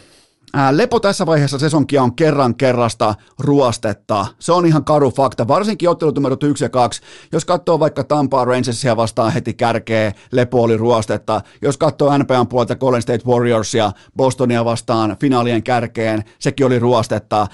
[0.71, 4.27] Lepo tässä vaiheessa sesonkia on kerran kerrasta ruostetta.
[4.39, 7.03] Se on ihan karu fakta, varsinkin ottelut numerot 1 ja 2.
[7.33, 11.41] Jos katsoo vaikka Tampaa Rangersia vastaan heti kärkeä, Lepo oli ruostetta.
[11.63, 17.47] Jos katsoo NPAn puolta Golden State Warriorsia, Bostonia vastaan finaalien kärkeen, sekin oli ruostetta.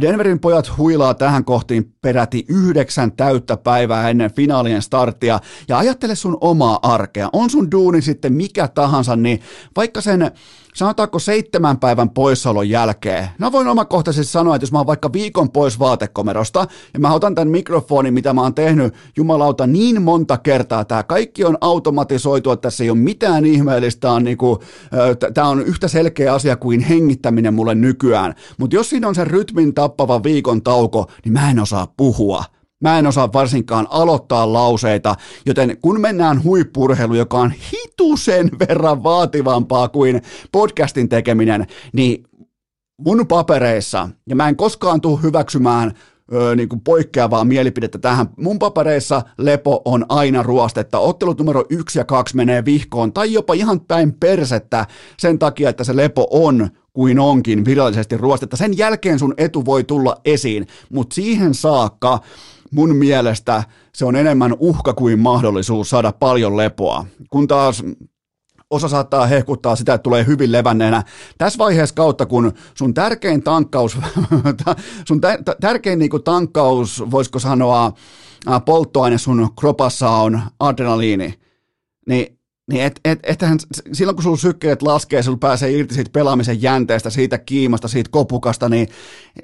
[0.00, 5.40] Denverin pojat huilaa tähän kohtiin peräti yhdeksän täyttä päivää ennen finaalien starttia.
[5.68, 7.28] Ja ajattele sun omaa arkea.
[7.32, 9.40] On sun duuni sitten mikä tahansa, niin
[9.76, 10.30] vaikka sen
[10.74, 13.28] sanotaanko seitsemän päivän poissa poissaolon jälkeen.
[13.38, 17.34] No voin omakohtaisesti sanoa, että jos mä oon vaikka viikon pois vaatekomerosta ja mä otan
[17.34, 22.62] tämän mikrofonin, mitä mä oon tehnyt jumalauta niin monta kertaa, tämä kaikki on automatisoitu, että
[22.62, 24.62] tässä ei ole mitään ihmeellistä, on niinku,
[25.34, 29.74] tämä on yhtä selkeä asia kuin hengittäminen mulle nykyään, mutta jos siinä on se rytmin
[29.74, 32.44] tappava viikon tauko, niin mä en osaa puhua.
[32.80, 35.14] Mä en osaa varsinkaan aloittaa lauseita,
[35.46, 42.24] joten kun mennään huippurheilu, joka on hitusen verran vaativampaa kuin podcastin tekeminen, niin
[43.00, 45.92] mun papereissa, ja mä en koskaan tule hyväksymään
[46.32, 48.28] öö, niin kuin poikkeavaa mielipidettä tähän.
[48.36, 50.98] Mun papereissa lepo on aina ruostetta.
[50.98, 54.86] Ottelut numero yksi ja kaksi menee vihkoon, tai jopa ihan päin persettä
[55.18, 58.56] sen takia, että se lepo on kuin onkin virallisesti ruostetta.
[58.56, 62.20] Sen jälkeen sun etu voi tulla esiin, mutta siihen saakka
[62.70, 63.62] mun mielestä
[63.94, 67.06] se on enemmän uhka kuin mahdollisuus saada paljon lepoa.
[67.30, 67.82] Kun taas
[68.70, 71.02] osa saattaa hehkuttaa sitä, että tulee hyvin levänneenä.
[71.38, 73.98] Tässä vaiheessa kautta, kun sun tärkein tankkaus,
[75.08, 75.20] sun
[75.60, 77.92] tärkein niinku tankkaus, voisiko sanoa,
[78.64, 81.34] polttoaine sun kropassa on adrenaliini,
[82.06, 82.37] niin
[82.68, 83.58] niin et, et, ethän,
[83.92, 88.68] silloin kun sulla sykkeet laskee, sulla pääsee irti siitä pelaamisen jänteestä, siitä kiimasta, siitä kopukasta,
[88.68, 88.88] niin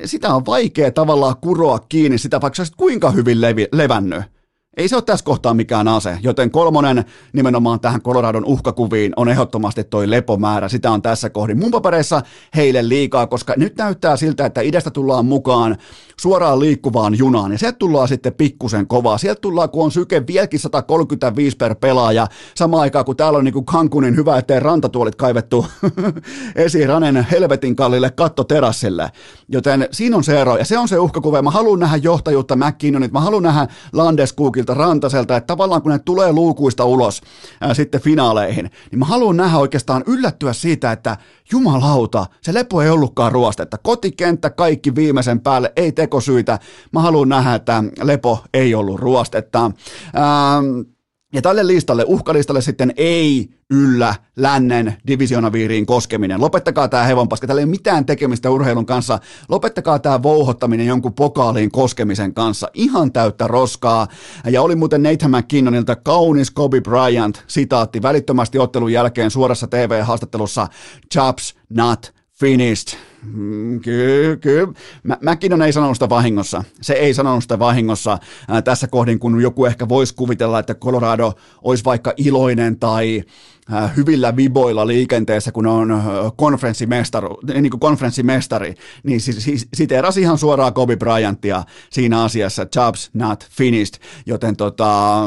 [0.04, 4.33] sitä on vaikea tavallaan kuroa kiinni sitä, vaikka sä kuinka hyvin levi, levännyt.
[4.76, 9.84] Ei se ole tässä kohtaa mikään ase, joten kolmonen nimenomaan tähän Coloradon uhkakuviin on ehdottomasti
[9.84, 10.68] toi lepomäärä.
[10.68, 12.22] Sitä on tässä kohdin mun papereissa
[12.56, 15.76] heille liikaa, koska nyt näyttää siltä, että idästä tullaan mukaan
[16.20, 19.18] suoraan liikkuvaan junaan, ja sieltä tullaan sitten pikkusen kovaa.
[19.18, 23.52] Sieltä tullaan, kun on syke vieläkin 135 per pelaaja, samaan aikaan kun täällä on niin
[23.52, 25.66] kuin Kankunin hyvä, ettei rantatuolit kaivettu
[26.56, 29.10] esiranen helvetin kallille kattoterassille.
[29.48, 33.12] Joten siinä on se ero, ja se on se uhkakuva, mä haluan nähdä johtajuutta McKinnonit,
[33.12, 37.20] mä haluan nähdä Landeskukilta, Rantaselta, että tavallaan kun ne tulee luukuista ulos
[37.60, 41.16] ää, sitten finaaleihin, niin mä haluan nähdä oikeastaan yllättyä siitä, että
[41.52, 43.78] jumalauta, se lepo ei ollutkaan ruostetta.
[43.78, 46.58] Kotikenttä kaikki viimeisen päälle, ei tekosyitä.
[46.92, 49.64] Mä haluan nähdä, että lepo ei ollut ruostetta.
[49.64, 50.93] Ähm,
[51.34, 56.40] ja tälle listalle, uhkalistalle sitten ei yllä lännen divisionaviiriin koskeminen.
[56.40, 59.18] Lopettakaa tämä hevonpaska, tällä ei ole mitään tekemistä urheilun kanssa.
[59.48, 62.68] Lopettakaa tämä vouhottaminen jonkun pokaaliin koskemisen kanssa.
[62.74, 64.06] Ihan täyttä roskaa.
[64.50, 70.68] Ja oli muuten Nathan McKinnonilta kaunis Kobe Bryant sitaatti välittömästi ottelun jälkeen suorassa TV-haastattelussa.
[71.14, 72.98] Chops not finished.
[73.32, 74.72] Mm, kyllä, kyllä.
[75.02, 76.64] Mä, McKinnon ei sanonut sitä vahingossa.
[76.82, 81.32] Se ei sanonut sitä vahingossa ää, tässä kohdin, kun joku ehkä voisi kuvitella, että Colorado
[81.62, 83.22] olisi vaikka iloinen tai
[83.70, 86.02] ää, hyvillä viboilla liikenteessä, kun on
[86.36, 93.46] konferenssimestari, niin kuin konferenssimestari, niin siis, siteerasi ihan suoraan Kobe Bryantia siinä asiassa, jobs not
[93.50, 95.20] finished, joten tota,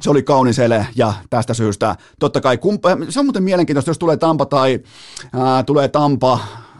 [0.00, 3.98] se oli kaunis ele ja tästä syystä totta kai kumpa, se on muuten mielenkiintoista, jos
[3.98, 4.80] tulee Tampa tai
[5.32, 6.38] ää, tulee Tampa.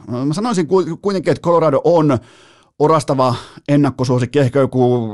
[0.09, 0.67] Mä sanoisin
[1.03, 2.19] kuitenkin, että Colorado on
[2.79, 3.35] orastava
[3.69, 5.09] ennakkosuosikki, ehkä joku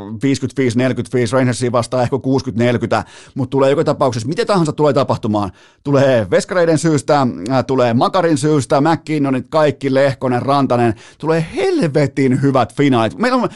[1.30, 5.50] 55-45, Rangersia vastaan ehkä 60-40, mutta tulee joka tapauksessa, mitä tahansa tulee tapahtumaan.
[5.84, 13.18] Tulee veskareiden syystä, äh, tulee Makarin syystä, McKinnonit, kaikki, Lehkonen, Rantanen, tulee helvetin hyvät finaalit.
[13.18, 13.48] Meillä on,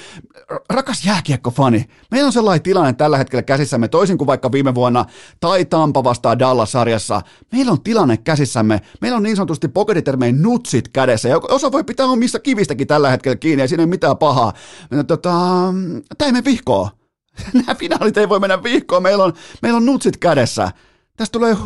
[0.70, 5.04] rakas jääkiekkofani, meillä on sellainen tilanne tällä hetkellä käsissämme, toisin kuin vaikka viime vuonna
[5.40, 11.28] tai Tampa vastaan Dallas-sarjassa, meillä on tilanne käsissämme, meillä on niin sanotusti pokeritermein nutsit kädessä,
[11.28, 14.52] ja osa voi pitää omissa kivistäkin tällä hetkellä kiinni, ja siinä ei mitään pahaa.
[15.06, 15.32] Tota,
[16.18, 16.88] tämä ei mene vihkoon.
[17.54, 20.70] Nämä finaalit ei voi mennä vihkoon, meillä on, meillä on nutsit kädessä.
[21.16, 21.56] Tästä tulee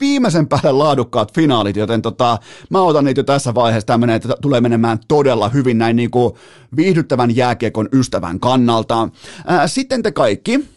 [0.00, 2.38] viimeisen päälle laadukkaat finaalit, joten tota,
[2.70, 3.86] mä otan niitä jo tässä vaiheessa.
[3.86, 6.34] Tämä menee, tulee menemään todella hyvin näin niin kuin
[6.76, 9.08] viihdyttävän jääkiekon ystävän kannalta.
[9.46, 10.68] Ää, sitten te kaikki,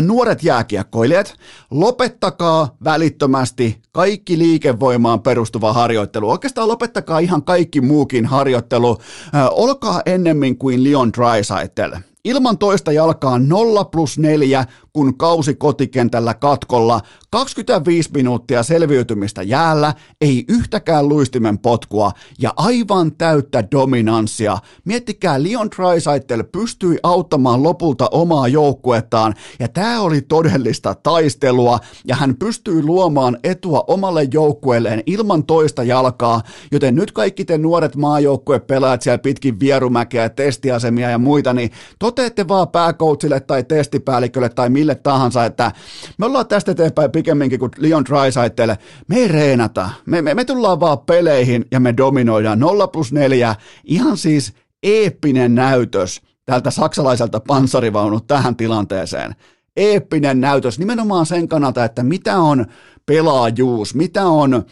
[0.00, 1.34] nuoret jääkiekkoilijat,
[1.70, 6.30] lopettakaa välittömästi kaikki liikevoimaan perustuva harjoittelu.
[6.30, 8.98] Oikeastaan lopettakaa ihan kaikki muukin harjoittelu.
[9.32, 11.92] Ää, olkaa ennemmin kuin Leon Drysaitel.
[12.24, 17.00] Ilman toista jalkaa 0 plus 4 kun kausi kotikentällä katkolla,
[17.30, 24.58] 25 minuuttia selviytymistä jäällä, ei yhtäkään luistimen potkua ja aivan täyttä dominanssia.
[24.84, 32.36] Miettikää, Leon Draisaitl pystyi auttamaan lopulta omaa joukkuettaan ja tämä oli todellista taistelua ja hän
[32.36, 39.18] pystyi luomaan etua omalle joukkueelleen ilman toista jalkaa, joten nyt kaikki te nuoret maajoukkuepelaajat siellä
[39.18, 45.72] pitkin vierumäkeä, testiasemia ja muita, niin toteette vaan pääkoutsille tai testipäällikölle tai mille tahansa, että
[46.18, 48.76] me ollaan tästä eteenpäin pikemminkin kuin Leon Drysaitel,
[49.08, 52.58] me ei reenata, me, me, me tullaan vaan peleihin ja me dominoidaan.
[52.58, 59.36] 0 plus 4, ihan siis eeppinen näytös tältä saksalaiselta panssarivaunut tähän tilanteeseen.
[59.76, 60.78] Eeppinen näytös.
[60.78, 62.66] Nimenomaan sen kannalta, että mitä on
[63.06, 64.64] pelaajuus, mitä on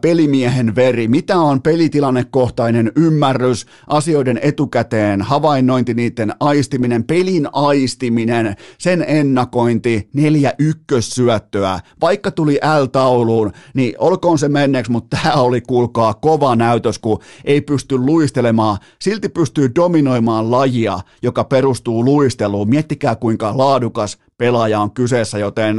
[0.00, 10.08] pelimiehen veri, mitä on pelitilannekohtainen ymmärrys, asioiden etukäteen, havainnointi, niiden aistiminen, pelin aistiminen, sen ennakointi,
[10.12, 16.98] neljä ykkössyöttöä, vaikka tuli L-tauluun, niin olkoon se menneeksi, mutta tämä oli kuulkaa kova näytös,
[16.98, 22.68] kun ei pysty luistelemaan, silti pystyy dominoimaan lajia, joka perustuu luisteluun.
[22.68, 25.76] Miettikää kuinka laadukas pelaaja on kyseessä, joten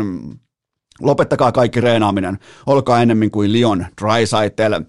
[1.02, 4.82] Lopettakaa kaikki reenaaminen, olkaa ennemmin kuin Leon Drysaitel.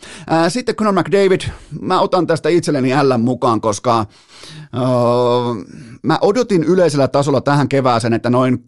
[0.48, 1.40] Sitten Conor McDavid,
[1.80, 5.56] mä otan tästä itselleni L mukaan, koska uh,
[6.02, 8.64] mä odotin yleisellä tasolla tähän kevääseen, että noin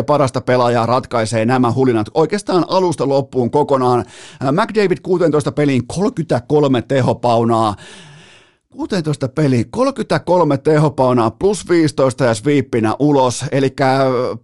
[0.00, 4.00] 3-4 parasta pelaajaa ratkaisee nämä hulinat oikeastaan alusta loppuun kokonaan.
[4.00, 7.74] Uh, McDavid 16 peliin 33 tehopaunaa,
[8.74, 13.74] 16 peli, 33 tehopaunaa plus 15 ja sweepinä ulos, eli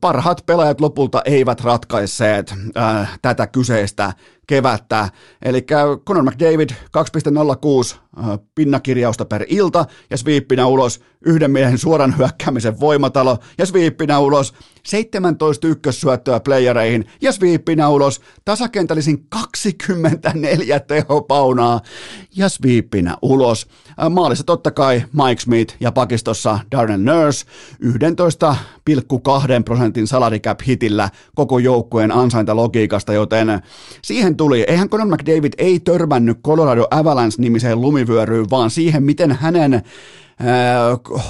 [0.00, 4.12] parhaat pelaajat lopulta eivät ratkaisseet äh, tätä kyseistä
[4.50, 5.08] kevättä.
[5.42, 5.66] Eli
[6.06, 13.38] Conor McDavid 2.06 äh, pinnakirjausta per ilta ja sviippinä ulos yhden miehen suoran hyökkäämisen voimatalo
[13.58, 21.80] ja sviippinä ulos 17 ykkössyöttöä playereihin ja sviippinä ulos tasakentällisin 24 tehopaunaa
[22.36, 23.66] ja sviippinä ulos.
[24.02, 27.46] Äh, maalissa totta kai Mike Smith ja pakistossa Darren Nurse
[27.84, 33.62] 11,2 prosentin salary cap hitillä koko joukkueen ansaintalogiikasta, joten
[34.02, 34.64] siihen tuli.
[34.68, 39.82] Eihän Conor McDavid ei törmännyt Colorado Avalanche-nimiseen lumivyöryyn, vaan siihen, miten hänen äh,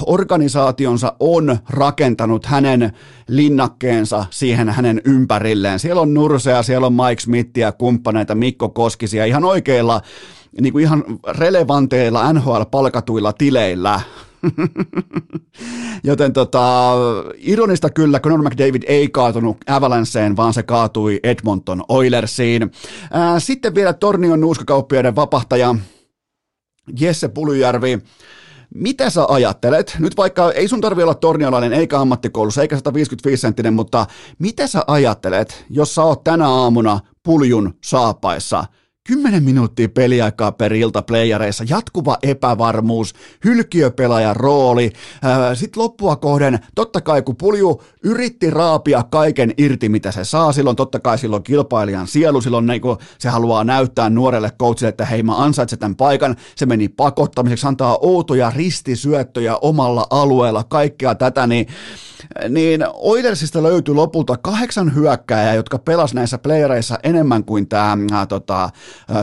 [0.05, 2.93] organisaationsa on rakentanut hänen
[3.27, 5.79] linnakkeensa siihen hänen ympärilleen.
[5.79, 10.01] Siellä on Nursea, siellä on Mike Smithia, kumppaneita, Mikko Koskisia, ihan oikeilla,
[10.61, 14.01] niin kuin ihan relevanteilla NHL-palkatuilla tileillä
[16.03, 16.93] Joten tota,
[17.37, 22.71] ironista kyllä, Conor McDavid ei kaatunut Avalanceen, vaan se kaatui Edmonton Oilersiin.
[23.11, 25.75] Ää, sitten vielä Tornion nuuskakauppiaiden vapahtaja
[26.99, 27.99] Jesse Pulyjärvi.
[28.75, 29.95] Mitä sä ajattelet?
[29.99, 34.05] Nyt vaikka ei sun tarvi olla torniolainen eikä ammattikoulussa eikä 155 senttinen, mutta
[34.39, 38.63] mitä sä ajattelet, jos sä oot tänä aamuna puljun saapaissa–
[39.07, 43.13] 10 minuuttia peliaikaa per ilta playereissa, jatkuva epävarmuus,
[43.45, 44.91] hylkiöpelaajan rooli.
[45.53, 50.75] Sitten loppua kohden, totta kai kun Pulju yritti raapia kaiken irti, mitä se saa, silloin.
[50.75, 52.81] Totta kai silloin kilpailijan sielu, silloin niin
[53.19, 57.97] se haluaa näyttää nuorelle coachille, että hei mä ansaitsen tämän paikan, se meni pakottamiseksi, antaa
[58.01, 61.67] outoja ristisyöttöjä omalla alueella, kaikkea tätä, niin
[62.49, 68.63] niin Oilersista löytyi lopulta kahdeksan hyökkääjää, jotka pelas näissä playereissa enemmän kuin tämä äh, tota,
[68.63, 68.71] äh,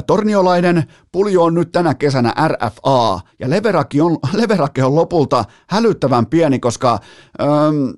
[0.06, 0.84] Torniolainen.
[1.12, 6.98] Puljo on nyt tänä kesänä RFA, ja Leverakki on, Leverakki on lopulta hälyttävän pieni, koska...
[7.40, 7.90] Ähm,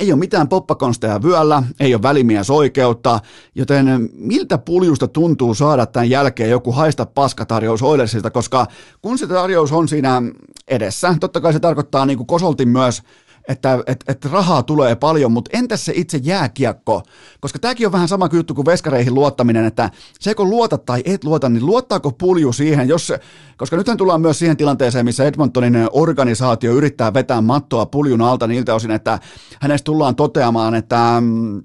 [0.00, 3.20] ei ole mitään poppakonsteja vyöllä, ei ole välimies oikeutta,
[3.54, 8.66] joten miltä puljusta tuntuu saada tämän jälkeen joku haista paskatarjous Oilersista, koska
[9.02, 10.22] kun se tarjous on siinä
[10.68, 13.02] edessä, totta kai se tarkoittaa niin kuin kosolti myös
[13.48, 17.02] että, että, että rahaa tulee paljon, mutta entäs se itse jääkiekko?
[17.40, 21.24] Koska tämäkin on vähän sama juttu kuin veskareihin luottaminen, että se kun luotat tai et
[21.24, 23.20] luota, niin luottaako pulju siihen, jos se,
[23.56, 28.74] koska nythän tullaan myös siihen tilanteeseen, missä Edmontonin organisaatio yrittää vetää mattoa puljun alta niiltä
[28.74, 29.18] osin, että
[29.60, 31.62] hänestä tullaan toteamaan, että mm,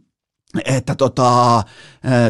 [0.65, 1.63] että tota,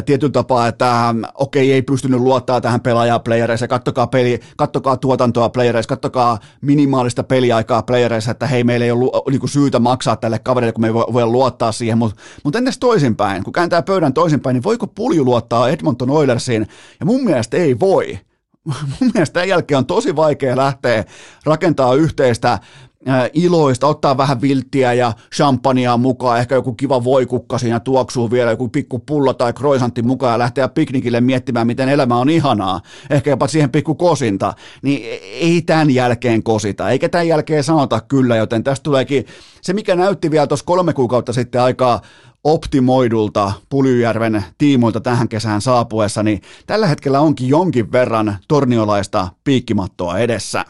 [0.06, 5.88] tietyllä tapaa, että okei, ei pystynyt luottaa tähän pelaajaan playereissa, kattokaa, peli, kattokaa tuotantoa playereissa,
[5.88, 10.80] kattokaa minimaalista peliaikaa playereissa, että hei, meillä ei ole niin syytä maksaa tälle kaverille, kun
[10.80, 14.64] me ei voi, voi luottaa siihen, mutta mut entäs toisinpäin, kun kääntää pöydän toisinpäin, niin
[14.64, 16.66] voiko pulju luottaa Edmonton Oilersiin,
[17.00, 18.18] ja mun mielestä ei voi.
[19.00, 21.04] Mun mielestä tämän jälkeen on tosi vaikea lähteä
[21.44, 22.58] rakentaa yhteistä
[23.32, 28.68] iloista, ottaa vähän vilttiä ja champagnea mukaan, ehkä joku kiva voikukka siinä tuoksuu vielä, joku
[28.68, 32.80] pikku pullo tai kroisantti mukaan ja lähteä piknikille miettimään, miten elämä on ihanaa,
[33.10, 38.36] ehkä jopa siihen pikku kosinta, niin ei tämän jälkeen kosita, eikä tämän jälkeen sanota kyllä,
[38.36, 39.26] joten tästä tuleekin
[39.60, 42.00] se, mikä näytti vielä tuossa kolme kuukautta sitten aikaa
[42.44, 50.64] optimoidulta Pulyjärven tiimoilta tähän kesään saapuessa, niin tällä hetkellä onkin jonkin verran torniolaista piikkimattoa edessä.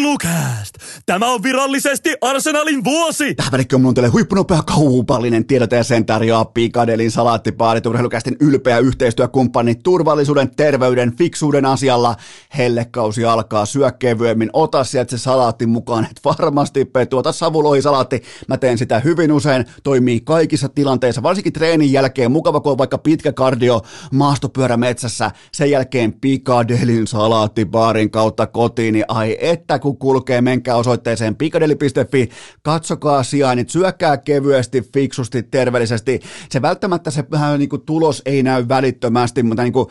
[0.00, 0.74] Urheilukääst!
[1.06, 3.36] Tämä on virallisesti Arsenalin vuosi!
[3.74, 10.56] On mulla teille huippunopea kaupallinen tiedote ja sen tarjoaa Pikadelin salaattipaarit urheilukästin ylpeä yhteistyökumppani turvallisuuden,
[10.56, 12.16] terveyden, fiksuuden asialla.
[12.58, 18.22] Hellekausi alkaa, syö kevyemmin, ota sieltä se salaatti mukaan, et varmasti petu, ota savulohisalaatti.
[18.48, 22.98] Mä teen sitä hyvin usein, toimii kaikissa tilanteissa, varsinkin treenin jälkeen, mukava kun on vaikka
[22.98, 23.82] pitkä kardio,
[24.12, 30.76] maastopyörä metsässä, sen jälkeen Pikadelin salaattipaarin kautta kotiin, niin ai että kun kun kulkee, menkää
[30.76, 32.30] osoitteeseen pikadeli.fi,
[32.62, 36.20] katsokaa sijainnit, syökää kevyesti, fiksusti, terveellisesti.
[36.50, 39.86] Se välttämättä se vähän niin kuin tulos ei näy välittömästi, mutta niin kuin,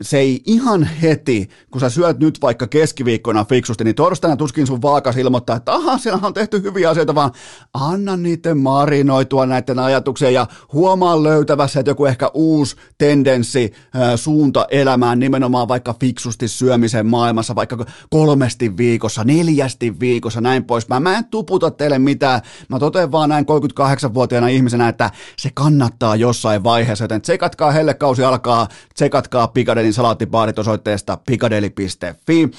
[0.00, 4.82] se ei ihan heti, kun sä syöt nyt vaikka keskiviikkona fiksusti, niin torstaina tuskin sun
[4.82, 7.32] vaakas ilmoittaa, että aha, siellä on tehty hyviä asioita, vaan
[7.74, 13.72] anna niiden marinoitua näiden ajatuksia ja huomaa löytävässä, että joku ehkä uusi tendenssi,
[14.16, 20.88] suunta elämään nimenomaan vaikka fiksusti syömisen maailmassa, vaikka kolmesti viikossa, neljästi viikossa, näin pois.
[20.88, 26.64] Mä en tuputa teille mitään, mä totean vaan näin 38-vuotiaana ihmisenä, että se kannattaa jossain
[26.64, 29.48] vaiheessa, joten tsekatkaa hellekausi alkaa, tsekatkaa
[29.90, 32.50] Pikadelin salaattibaarit osoitteesta pikadeli.fi.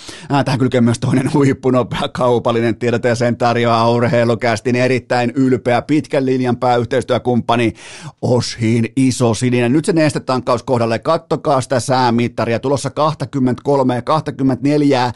[0.46, 6.58] Tähän kylkee myös toinen huippunopea kaupallinen tiedote ja sen tarjoaa urheilukästin erittäin ylpeä pitkän linjan
[6.58, 7.74] pääyhteistyökumppani
[8.22, 9.74] Oshin iso sininen.
[9.74, 15.12] Nyt se nestetankkaus kohdalle, kattokaa sitä säämittaria, tulossa 23 ja 24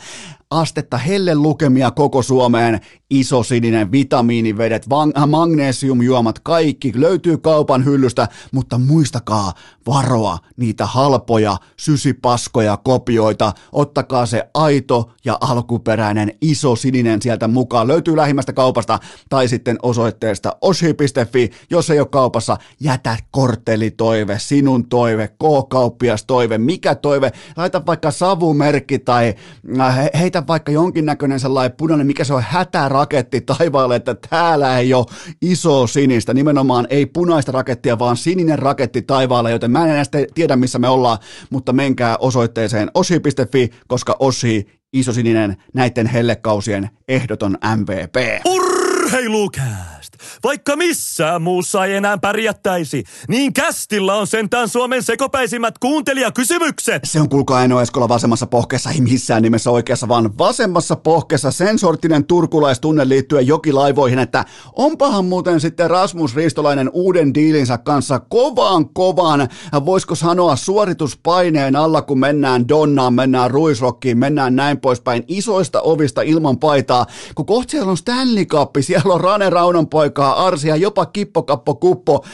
[0.49, 2.79] astetta helle lukemia koko Suomeen,
[3.09, 4.85] iso sininen vitamiinivedet,
[5.17, 9.53] äh, magnesiumjuomat, kaikki löytyy kaupan hyllystä, mutta muistakaa
[9.87, 18.15] varoa niitä halpoja, sysipaskoja kopioita, ottakaa se aito ja alkuperäinen iso sininen sieltä mukaan, löytyy
[18.17, 26.25] lähimmästä kaupasta tai sitten osoitteesta oshi.fi, jos ei ole kaupassa, jätä korttelitoive, sinun toive, K-kauppias
[26.25, 29.33] toive, mikä toive, laita vaikka savumerkki tai
[29.79, 30.09] äh,
[30.47, 35.05] vaikka jonkinnäköinen sellainen punainen, mikä se on hätäraketti taivaalle, että täällä ei ole
[35.41, 40.55] iso sinistä, nimenomaan ei punaista rakettia, vaan sininen raketti taivaalle, joten mä en enää tiedä,
[40.55, 41.17] missä me ollaan,
[41.49, 48.45] mutta menkää osoitteeseen osi.fi, koska osi iso sininen näiden hellekausien ehdoton MVP.
[48.45, 49.94] Urheilukääst!
[50.43, 57.01] Vaikka missään muussa ei enää pärjättäisi, niin kästillä on sentään Suomen sekopäisimmät kuuntelijakysymykset.
[57.05, 61.79] Se on kuulkaa Eino Eskola vasemmassa pohkeessa, ei missään nimessä oikeassa, vaan vasemmassa pohkeessa sen
[61.79, 64.45] sorttinen turkulaistunne liittyen jokilaivoihin, että
[64.75, 69.49] onpahan muuten sitten Rasmus Ristolainen uuden diilinsä kanssa kovaan kovaan,
[69.85, 76.57] voisiko sanoa suorituspaineen alla, kun mennään Donnaan, mennään Ruisrockiin, mennään näin poispäin isoista ovista ilman
[76.57, 77.05] paitaa,
[77.35, 81.75] kun kohta siellä on Stanley Cup, siellä on Rane Raunon poikaa, Arsia, jopa Kippo Kappo
[81.75, 82.25] Kuppo.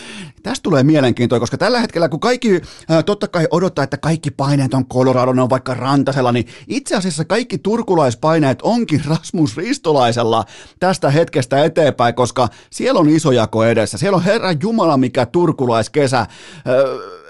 [0.44, 4.74] Tästä tulee mielenkiintoa, koska tällä hetkellä, kun kaikki ää, totta kai odottaa, että kaikki paineet
[4.74, 10.46] on Colorado, ne on vaikka Rantasella, niin itse asiassa kaikki turkulaispaineet onkin Rasmus Ristolaisella
[10.80, 13.98] tästä hetkestä eteenpäin, koska siellä on iso jako edessä.
[13.98, 16.18] Siellä on Herra Jumala, mikä turkulaiskesä.
[16.18, 16.28] Ää,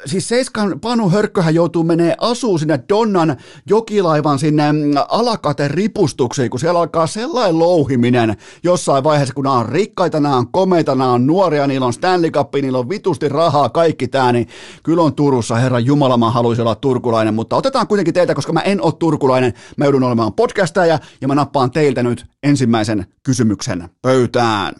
[0.05, 3.37] siis Seiskan Panu Hörkköhän joutuu menee asuu sinne Donnan
[3.69, 4.79] jokilaivan sinne mm,
[5.09, 8.37] alakaten ripustuksiin, kun siellä alkaa sellainen louhiminen.
[8.63, 12.31] Jossain vaiheessa, kun nämä on rikkaita, nämä on komeita, nämä on nuoria, niillä on Stanley
[12.31, 14.47] Cup, niillä on vitusti rahaa, kaikki tämä, niin
[14.83, 18.61] kyllä on Turussa, herra Jumala, mä haluaisin olla turkulainen, mutta otetaan kuitenkin teiltä, koska mä
[18.61, 24.73] en ole turkulainen, mä joudun olemaan podcastaja ja mä nappaan teiltä nyt ensimmäisen kysymyksen pöytään.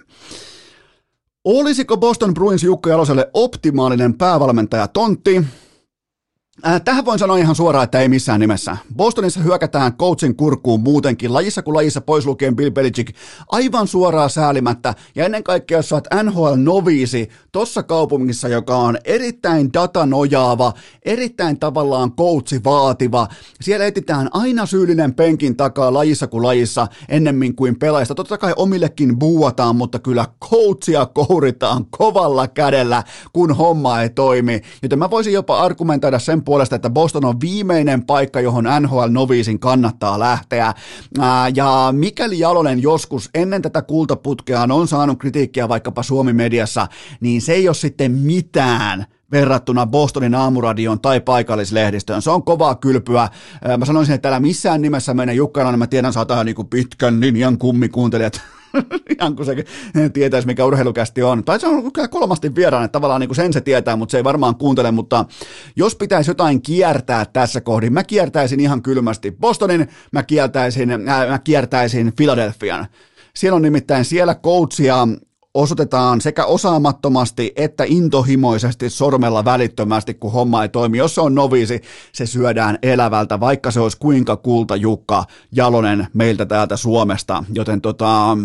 [1.45, 5.43] Olisiko Boston Bruins Jukka Jaloselle optimaalinen päävalmentaja tontti?
[6.65, 8.77] Äh, tähän voin sanoa ihan suoraan, että ei missään nimessä.
[8.95, 13.15] Bostonissa hyökätään coachin kurkuun muutenkin, lajissa kuin lajissa pois lukien Bill Belichick,
[13.51, 14.93] aivan suoraan säälimättä.
[15.15, 20.73] Ja ennen kaikkea, jos olet NHL-noviisi tuossa kaupungissa, joka on erittäin datanojaava,
[21.05, 23.27] erittäin tavallaan coachi vaativa,
[23.61, 28.15] siellä etsitään aina syyllinen penkin takaa lajissa kuin lajissa ennemmin kuin pelaajista.
[28.15, 34.61] Totta kai omillekin buuataan, mutta kyllä coachia kouritaan kovalla kädellä, kun homma ei toimi.
[34.83, 40.19] Joten mä voisin jopa argumentoida sen puolesta, että Boston on viimeinen paikka, johon NHL-noviisin kannattaa
[40.19, 40.73] lähteä.
[41.55, 46.87] Ja mikäli Jalonen joskus ennen tätä kultaputkea on saanut kritiikkiä vaikkapa Suomi-mediassa,
[47.19, 52.21] niin se ei ole sitten mitään verrattuna Bostonin aamuradion tai paikallislehdistöön.
[52.21, 53.29] Se on kovaa kylpyä.
[53.77, 57.57] Mä sanoisin, että täällä missään nimessä meidän Jukkana, niin mä tiedän, saattaa niin pitkän linjan
[57.57, 58.41] kummikuuntelijat
[59.19, 59.65] ihan kun se
[60.13, 61.43] tietäisi, mikä urheilukästi on.
[61.43, 64.17] Tai se on kyllä kolmasti vieraan, että tavallaan niin kuin sen se tietää, mutta se
[64.17, 65.25] ei varmaan kuuntele, mutta
[65.75, 71.39] jos pitäisi jotain kiertää tässä kohdin, mä kiertäisin ihan kylmästi Bostonin, mä kiertäisin, äh, mä
[71.39, 72.87] kiertäisin Philadelphian.
[73.35, 75.07] Siellä on nimittäin siellä coachia
[75.53, 80.97] osoitetaan sekä osaamattomasti että intohimoisesti sormella välittömästi, kun homma ei toimi.
[80.97, 81.81] Jos se on noviisi,
[82.13, 87.43] se syödään elävältä, vaikka se olisi kuinka kulta Jukka Jalonen meiltä täältä Suomesta.
[87.53, 88.37] Joten tota,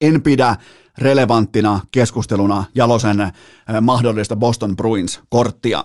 [0.00, 0.56] en pidä
[0.98, 3.30] relevanttina keskusteluna Jalosen eh,
[3.80, 5.84] mahdollista Boston Bruins-korttia.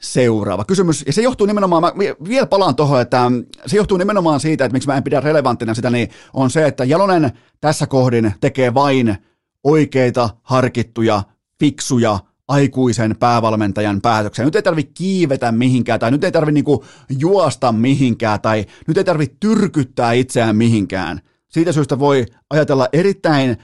[0.00, 1.92] Seuraava kysymys, ja se johtuu nimenomaan, mä
[2.28, 3.30] vielä palaan tuohon, että
[3.66, 6.84] se johtuu nimenomaan siitä, että miksi mä en pidä relevanttina sitä, niin on se, että
[6.84, 9.18] Jalonen tässä kohdin tekee vain
[9.64, 11.22] oikeita, harkittuja,
[11.60, 14.44] fiksuja aikuisen päävalmentajan päätöksiä.
[14.44, 16.84] Nyt ei tarvitse kiivetä mihinkään tai nyt ei tarvitse niinku
[17.18, 21.20] juosta mihinkään tai nyt ei tarvitse tyrkyttää itseään mihinkään.
[21.48, 23.56] Siitä syystä voi ajatella erittäin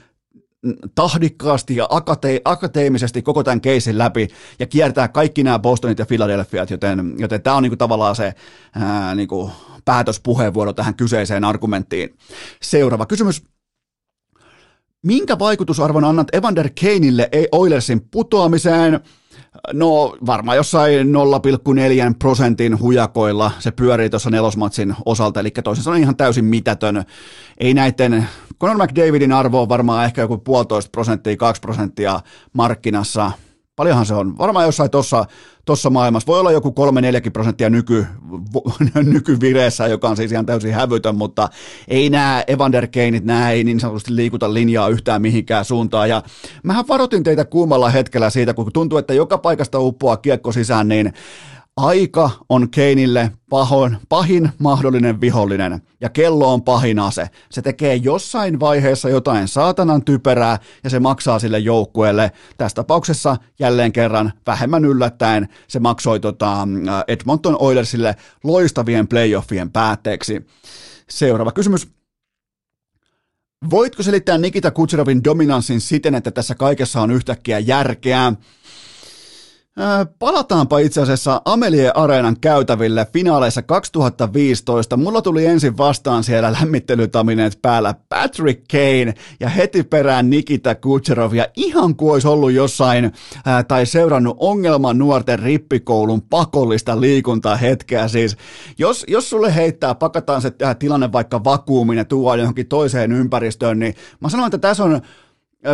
[0.95, 4.27] tahdikkaasti ja akate- akateemisesti koko tämän keisin läpi
[4.59, 8.33] ja kiertää kaikki nämä Bostonit ja Philadelphiat, joten, joten tämä on niinku tavallaan se
[8.75, 9.51] ää, niinku
[9.85, 12.17] päätöspuheenvuoro tähän kyseiseen argumenttiin.
[12.61, 13.43] Seuraava kysymys.
[15.03, 18.99] Minkä vaikutusarvon annat Evander Kaneille ei Oilersin putoamiseen?
[19.73, 26.15] No varmaan jossain 0,4 prosentin hujakoilla se pyörii tuossa nelosmatsin osalta, eli toisin sanoen ihan
[26.15, 27.03] täysin mitätön.
[27.57, 28.27] Ei näiden,
[28.61, 32.19] Conor McDavidin arvo on varmaan ehkä joku puolitoista prosenttia, kaksi prosenttia
[32.53, 33.31] markkinassa,
[33.75, 34.37] Paljonhan se on.
[34.37, 35.25] Varmaan jossain tuossa
[35.65, 36.27] tossa maailmassa.
[36.27, 36.73] Voi olla joku
[37.27, 38.05] 3-4 prosenttia nyky,
[39.13, 41.49] nykyvireessä, joka on siis ihan täysin hävytön, mutta
[41.87, 46.09] ei nämä Evander Keinit, nämä ei niin sanotusti liikuta linjaa yhtään mihinkään suuntaan.
[46.09, 46.23] Ja
[46.63, 51.13] mähän varoitin teitä kuumalla hetkellä siitä, kun tuntuu, että joka paikasta uppoaa kiekko sisään, niin
[51.77, 57.29] Aika on Keinille pahoin, pahin mahdollinen vihollinen ja kello on pahin ase.
[57.51, 62.31] Se tekee jossain vaiheessa jotain saatanan typerää ja se maksaa sille joukkueelle.
[62.57, 66.67] Tässä tapauksessa jälleen kerran vähemmän yllättäen se maksoi tota
[67.07, 70.47] Edmonton Oilersille loistavien playoffien päätteeksi.
[71.09, 71.87] Seuraava kysymys.
[73.69, 78.33] Voitko selittää Nikita Kutserovin dominanssin siten, että tässä kaikessa on yhtäkkiä järkeä?
[80.19, 84.97] Palataanpa itse asiassa Amelie Areenan käytäville finaaleissa 2015.
[84.97, 91.33] Mulla tuli ensin vastaan siellä lämmittelytamineet päällä Patrick Kane ja heti perään Nikita Kucherov.
[91.33, 93.11] Ja ihan kuin olisi ollut jossain
[93.45, 98.07] ää, tai seurannut ongelman nuorten rippikoulun pakollista liikuntaa hetkeä.
[98.07, 98.37] Siis
[98.77, 103.95] jos, jos sulle heittää, pakataan se tilanne vaikka vakuumin ja tuodaan johonkin toiseen ympäristöön, niin
[104.19, 105.01] mä sanon, että tässä on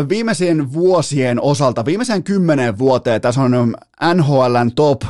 [0.10, 3.76] viimeisien vuosien osalta, viimeisen kymmenen vuoteen, tässä on
[4.14, 5.02] NHLn top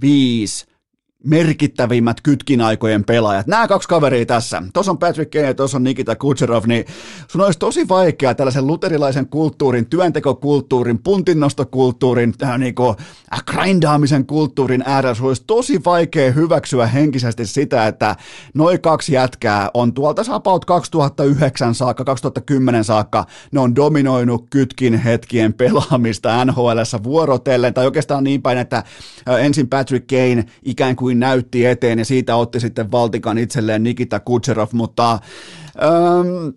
[0.00, 0.71] 5
[1.24, 3.46] merkittävimmät kytkinaikojen pelaajat.
[3.46, 4.62] Nämä kaksi kaveria tässä.
[4.72, 6.84] Tuossa on Patrick Kane ja tuossa on Nikita Kucherov, niin
[7.28, 12.96] sun olisi tosi vaikea tällaisen luterilaisen kulttuurin, työntekokulttuurin, puntinnostokulttuurin, tähän niin kuin,
[13.34, 15.14] äh, grindaamisen kulttuurin äärellä.
[15.14, 18.16] Sun olisi tosi vaikea hyväksyä henkisesti sitä, että
[18.54, 25.54] noin kaksi jätkää on tuolta about 2009 saakka, 2010 saakka, ne on dominoinut kytkin hetkien
[25.54, 31.20] pelaamista NHLssä vuorotellen, tai oikeastaan niin päin, että äh, ensin Patrick Kane ikään kuin kuin
[31.20, 35.12] näytti eteen ja siitä otti sitten Valtikan itselleen Nikita Kutserov, mutta
[35.82, 36.48] ähm,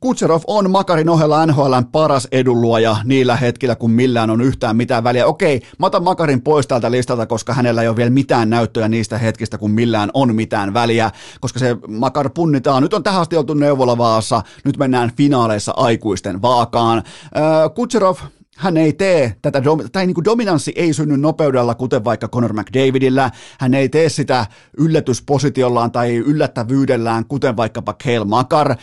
[0.00, 5.26] Kutserov on Makarin ohella NHLn paras edunluoja niillä hetkillä, kun millään on yhtään mitään väliä.
[5.26, 9.18] Okei, mä otan Makarin pois tältä listalta, koska hänellä ei ole vielä mitään näyttöjä niistä
[9.18, 11.10] hetkistä, kun millään on mitään väliä,
[11.40, 12.82] koska se Makar punnitaan.
[12.82, 16.98] Nyt on tähän asti oltu neuvolavaassa, nyt mennään finaaleissa aikuisten vaakaan.
[16.98, 18.16] Äh, Kutserov,
[18.58, 23.30] hän ei tee tätä, tai niin kuin dominanssi ei synny nopeudella, kuten vaikka Conor McDavidillä,
[23.60, 24.46] hän ei tee sitä
[24.78, 28.76] yllätyspositiollaan tai yllättävyydellään, kuten vaikkapa Kale Makar.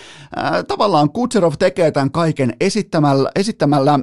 [0.67, 3.99] tavallaan Kutserov tekee tämän kaiken esittämällä, esittämällä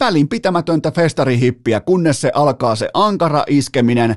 [0.00, 4.16] välinpitämätöntä festarihippiä, kunnes se alkaa se ankara iskeminen.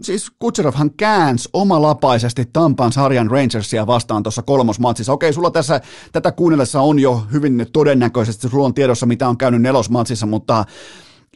[0.00, 5.12] Siis Kutserovhan käänsi omalapaisesti Tampan sarjan Rangersia vastaan tuossa kolmosmatsissa.
[5.12, 5.80] Okei, sulla tässä
[6.12, 10.64] tätä kuunnellessa on jo hyvin todennäköisesti, sulla on tiedossa mitä on käynyt nelosmatsissa, mutta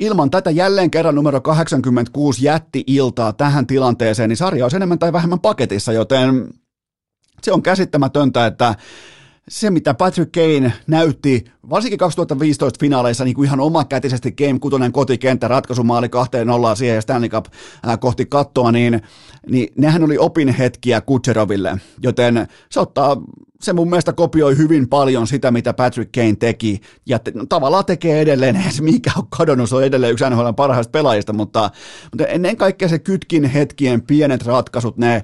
[0.00, 5.40] ilman tätä jälleen kerran numero 86 jätti-iltaa tähän tilanteeseen, niin sarja olisi enemmän tai vähemmän
[5.40, 6.48] paketissa, joten
[7.42, 8.74] se on käsittämätöntä, että
[9.48, 15.48] se, mitä Patrick Kane näytti, varsinkin 2015 finaaleissa niin kuin ihan omakätisesti Game 6 kotikenttä
[15.48, 17.46] ratkaisumaali kahteen nollaan siihen ja Stanley Cup
[18.00, 19.02] kohti kattoa, niin,
[19.50, 23.16] niin nehän oli opin hetkiä Kutseroville, joten se ottaa
[23.60, 27.84] se mun mielestä kopioi hyvin paljon sitä, mitä Patrick Kane teki, ja te, no, tavallaan
[27.84, 31.70] tekee edelleen, ei se mikä on kadonnut, se on edelleen yksi NHL parhaista pelaajista, mutta,
[32.12, 35.22] mutta ennen kaikkea se kytkin hetkien pienet ratkaisut, ne,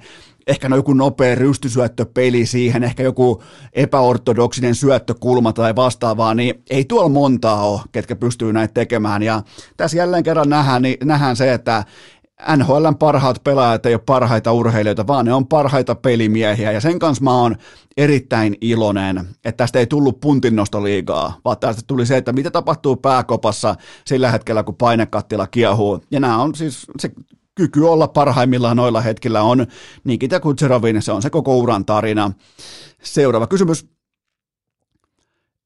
[0.50, 3.42] ehkä no joku nopea rystysyöttöpeli siihen, ehkä joku
[3.72, 9.22] epäortodoksinen syöttökulma tai vastaavaa, niin ei tuolla montaa ole, ketkä pystyy näitä tekemään.
[9.22, 9.42] Ja
[9.76, 11.84] tässä jälleen kerran nähdään, niin nähdään se, että
[12.56, 17.24] NHLn parhaat pelaajat ei ole parhaita urheilijoita, vaan ne on parhaita pelimiehiä, ja sen kanssa
[17.24, 17.56] mä oon
[17.96, 23.74] erittäin iloinen, että tästä ei tullut puntinnostoliigaa, vaan tästä tuli se, että mitä tapahtuu pääkopassa
[24.06, 27.10] sillä hetkellä, kun painekattila kiehuu, ja nämä on siis se
[27.60, 29.66] kyky olla parhaimmillaan noilla hetkillä on
[30.04, 32.32] Nikita Kutserovin, se on se koko uran tarina.
[33.02, 33.86] Seuraava kysymys.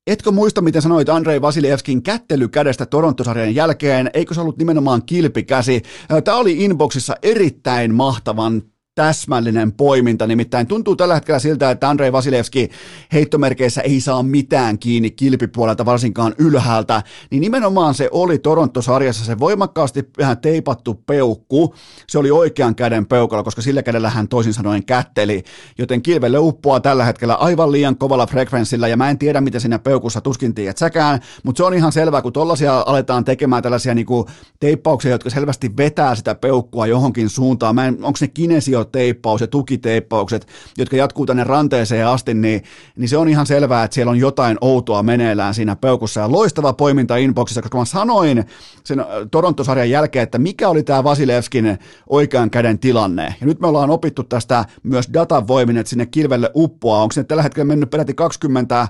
[0.06, 4.10] Etkö muista, miten sanoit Andrei Vasilievskin kättely kädestä Torontosarjan jälkeen?
[4.14, 5.82] Eikö se ollut nimenomaan kilpikäsi?
[6.24, 8.62] Tämä oli inboxissa erittäin mahtavan
[8.94, 12.70] täsmällinen poiminta, nimittäin tuntuu tällä hetkellä siltä, että Andrei Vasilevski
[13.12, 20.08] heittomerkeissä ei saa mitään kiinni kilpipuolelta, varsinkaan ylhäältä, niin nimenomaan se oli Toronto-sarjassa se voimakkaasti
[20.18, 21.74] vähän teipattu peukku,
[22.08, 25.42] se oli oikean käden peukalla, koska sillä kädellä hän toisin sanoen kätteli,
[25.78, 29.78] joten kilvelle uppoaa tällä hetkellä aivan liian kovalla frekvenssillä, ja mä en tiedä, mitä siinä
[29.78, 34.26] peukussa tuskin tiedät säkään, mutta se on ihan selvää, kun tollaisia aletaan tekemään tällaisia niinku
[34.60, 39.46] teippauksia, jotka selvästi vetää sitä peukkua johonkin suuntaan, mä en, onko ne kinesio teippaus ja
[39.46, 40.46] tukiteippaukset,
[40.78, 42.62] jotka jatkuu tänne ranteeseen asti, niin,
[42.96, 46.20] niin se on ihan selvää, että siellä on jotain outoa meneillään siinä peukussa.
[46.20, 48.44] Ja loistava poiminta inboxissa, koska mä sanoin
[48.84, 51.78] sen äh, Torontosarjan jälkeen, että mikä oli tämä Vasilevskin
[52.08, 53.34] oikean käden tilanne.
[53.40, 57.02] Ja nyt me ollaan opittu tästä myös datan voimin, että sinne kilvelle uppoaa.
[57.02, 58.88] Onko se tällä hetkellä mennyt peräti 20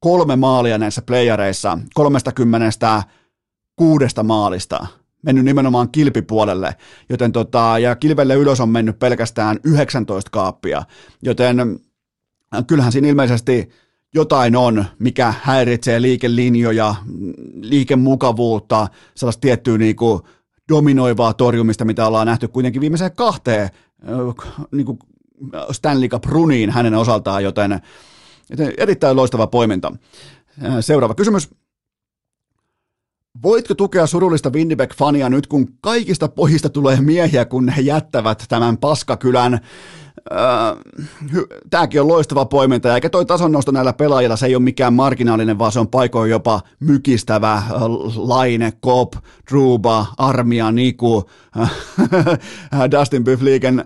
[0.00, 3.02] kolme maalia näissä playareissa 30
[3.76, 4.86] kuudesta maalista
[5.22, 6.74] mennyt nimenomaan kilpipuolelle,
[7.08, 10.82] joten tota, ja kilvelle ylös on mennyt pelkästään 19 kaappia,
[11.22, 13.70] joten äh, kyllähän siinä ilmeisesti
[14.14, 16.94] jotain on, mikä häiritsee liikelinjoja,
[17.60, 20.20] liikemukavuutta, sellaista tiettyä niin kuin
[20.68, 24.98] dominoivaa torjumista, mitä ollaan nähty kuitenkin viimeiseen kahteen äh, niin kuin
[25.72, 27.80] Stanley Cup runiin hänen osaltaan, joten,
[28.50, 29.92] joten erittäin loistava poiminta.
[30.64, 31.50] Äh, seuraava kysymys.
[33.42, 39.60] Voitko tukea surullista Winnipeg-fania nyt, kun kaikista pojista tulee miehiä, kun he jättävät tämän paskakylän?
[40.32, 40.38] Öö,
[41.70, 45.72] tämäkin on loistava poiminta, eikä toi tasonnosto näillä pelaajilla, se ei ole mikään marginaalinen, vaan
[45.72, 47.62] se on paikoin jopa mykistävä.
[48.16, 49.12] Laine, Kop,
[49.48, 51.30] Truba, Armia, Niku,
[52.98, 53.84] Dustin Byfliegen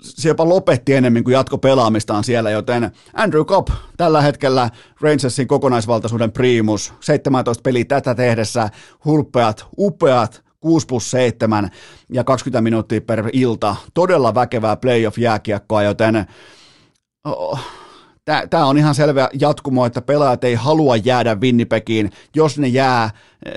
[0.00, 4.70] se jopa lopetti enemmän kuin jatko pelaamistaan siellä, joten Andrew Cobb tällä hetkellä
[5.00, 8.68] Rangersin kokonaisvaltaisuuden priimus, 17 peliä tätä tehdessä,
[9.04, 11.70] hulppeat, upeat, 6 plus 7
[12.12, 16.26] ja 20 minuuttia per ilta, todella väkevää playoff-jääkiekkoa, joten
[17.24, 17.60] oh,
[18.50, 22.10] tämä on ihan selvä jatkumo, että pelaajat ei halua jäädä Winnipegiin.
[22.36, 23.10] Jos ne jää,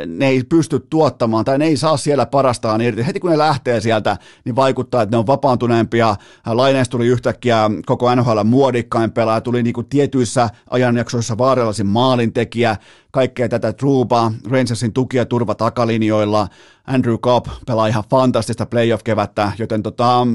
[0.06, 3.06] ne ei pysty tuottamaan tai ne ei saa siellä parastaan irti.
[3.08, 6.16] Heti kun ne lähtee sieltä, niin vaikuttaa, että ne on vapaantuneempia.
[6.46, 12.78] Laineesta tuli yhtäkkiä koko NHL muodikkain pelaaja, tuli niin kuin tietyissä ajanjaksoissa vaarallisin maalintekijä,
[13.12, 16.48] kaikkea tätä Truba, Rangersin tuki ja turva takalinjoilla.
[16.88, 20.28] Andrew Cobb pelaa ihan fantastista playoff-kevättä, joten tota,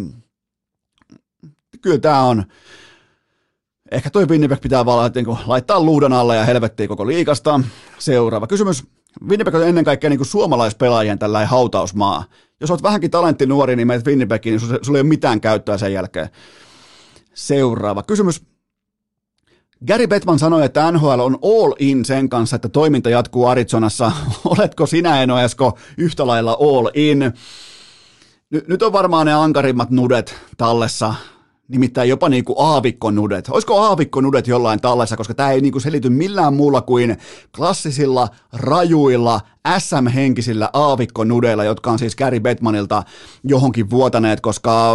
[1.83, 2.45] kyllä tämä on
[3.91, 7.61] Ehkä toi Winnipeg pitää vaan niin laittaa luudan alle ja helvettiin koko liikasta.
[7.99, 8.85] Seuraava kysymys.
[9.29, 12.25] Winnipeg on ennen kaikkea niin kuin suomalaispelaajien tällainen hautausmaa.
[12.61, 16.29] Jos olet vähänkin talenttinuori, niin menet Winnipegiin, niin sulla ei ole mitään käyttöä sen jälkeen.
[17.35, 18.43] Seuraava kysymys.
[19.87, 24.13] Gary Bettman sanoi, että NHL on all in sen kanssa, että toiminta jatkuu Arizonassa.
[24.59, 27.33] Oletko sinä, Eno Esko, yhtä lailla all in?
[28.69, 31.15] Nyt on varmaan ne ankarimmat nudet tallessa
[31.69, 33.49] nimittäin jopa niin kuin aavikkonudet.
[33.49, 37.17] Olisiko aavikkonudet jollain tallessa, koska tämä ei niin kuin selity millään muulla kuin
[37.57, 39.41] klassisilla, rajuilla,
[39.79, 43.03] SM-henkisillä aavikkonudeilla, jotka on siis Gary Bettmanilta
[43.45, 44.95] johonkin vuotaneet, koska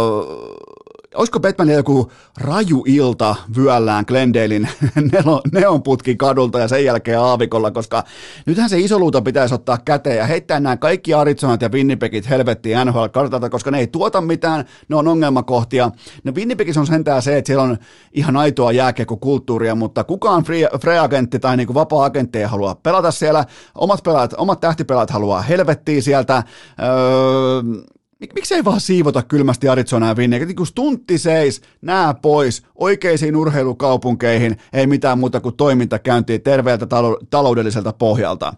[1.14, 4.68] olisiko Batmanilla joku raju ilta vyöllään Glendalein
[5.52, 8.04] neonputkin kadulta ja sen jälkeen aavikolla, koska
[8.46, 13.50] nythän se isoluuta pitäisi ottaa käteen ja heittää nämä kaikki Arizonat ja Winnipegit helvettiin NHL-kartalta,
[13.50, 15.90] koska ne ei tuota mitään, ne on ongelmakohtia.
[16.24, 17.76] No Winnipegis on sentään se, että siellä on
[18.12, 23.10] ihan aitoa jääkiekkokulttuuria, mutta kukaan free, free agentti tai niin kuin vapaa-agentti ei halua pelata
[23.10, 23.44] siellä,
[23.74, 26.42] omat, pelaat, omat tähtipelaat haluaa helvettiin sieltä,
[26.82, 27.84] öö,
[28.24, 33.36] Mik, miksei vaan siivota kylmästi Arizona ja Vinne, niin kun stuntti seis, nää pois, oikeisiin
[33.36, 36.86] urheilukaupunkeihin, ei mitään muuta kuin toiminta käyntiin terveeltä
[37.30, 38.52] taloudelliselta pohjalta.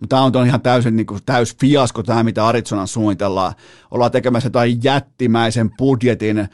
[0.00, 3.52] Mutta tämä on ihan täysin niin kuin, täys fiasko tämä, mitä Arizonan suunnitellaan.
[3.90, 6.48] Ollaan tekemässä jotain jättimäisen budjetin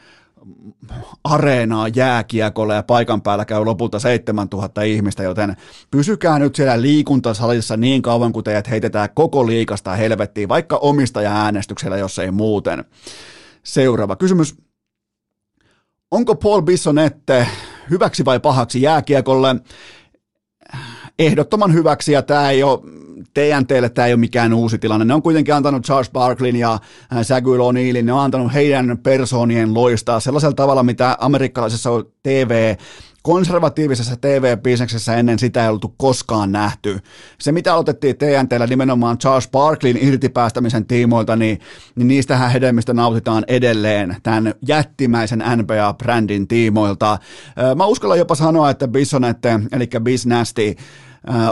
[1.23, 5.55] areenaa jääkiekolle ja paikan päällä käy lopulta 7000 ihmistä, joten
[5.91, 12.19] pysykää nyt siellä liikuntasalissa niin kauan, kun teidät heitetään koko liikasta helvettiin, vaikka omistaja-äänestyksellä, jos
[12.19, 12.85] ei muuten.
[13.63, 14.55] Seuraava kysymys.
[16.11, 17.47] Onko Paul Bissonette
[17.89, 19.55] hyväksi vai pahaksi jääkiekolle?
[21.19, 22.79] Ehdottoman hyväksi ja tämä ei ole
[23.33, 25.05] TNTlle tämä ei ole mikään uusi tilanne.
[25.05, 26.79] Ne on kuitenkin antanut Charles Barklin ja äh,
[27.21, 31.89] Saguil O'Neillin, ne on antanut heidän persoonien loistaa sellaisella tavalla, mitä amerikkalaisessa
[32.23, 32.75] TV
[33.27, 36.99] konservatiivisessa TV-bisneksessä ennen sitä ei oltu koskaan nähty.
[37.39, 41.59] Se, mitä aloitettiin TNTllä nimenomaan Charles Barklin irtipäästämisen tiimoilta, niin,
[41.95, 47.17] niin niistähän hedelmistä nautitaan edelleen tämän jättimäisen NBA-brändin tiimoilta.
[47.75, 50.77] Mä uskallan jopa sanoa, että Bissonette, eli Bisnasti,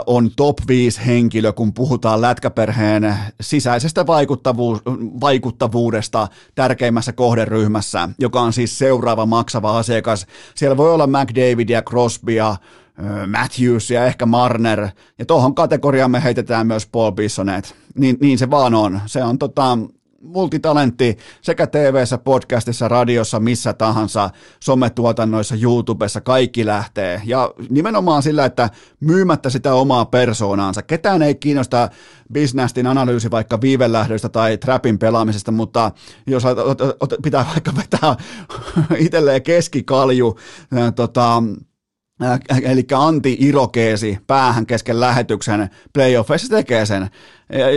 [0.06, 4.78] on top 5 henkilö, kun puhutaan lätkäperheen sisäisestä vaikuttavuus,
[5.20, 10.26] vaikuttavuudesta tärkeimmässä kohderyhmässä, joka on siis seuraava maksava asiakas.
[10.54, 12.56] Siellä voi olla McDavidia, Crosbya,
[13.26, 17.74] Matthews ja ehkä Marner, ja tuohon kategoriaan me heitetään myös Paul Bissonet.
[17.94, 19.00] Niin, niin se vaan on.
[19.06, 19.78] Se on tota,
[20.26, 27.22] multitalentti sekä tv podcastissa, radiossa, missä tahansa, sometuotannoissa, YouTubessa, kaikki lähtee.
[27.24, 28.70] Ja nimenomaan sillä, että
[29.00, 30.82] myymättä sitä omaa persoonaansa.
[30.82, 31.88] Ketään ei kiinnosta
[32.32, 35.90] bisnestin analyysi vaikka viivelähdöistä tai trapin pelaamisesta, mutta
[36.26, 36.42] jos
[37.22, 38.16] pitää vaikka vetää
[39.06, 40.38] itselleen keskikalju,
[40.96, 41.42] tota,
[42.62, 47.10] eli anti-irokeesi päähän kesken lähetyksen playoffeissa tekee sen.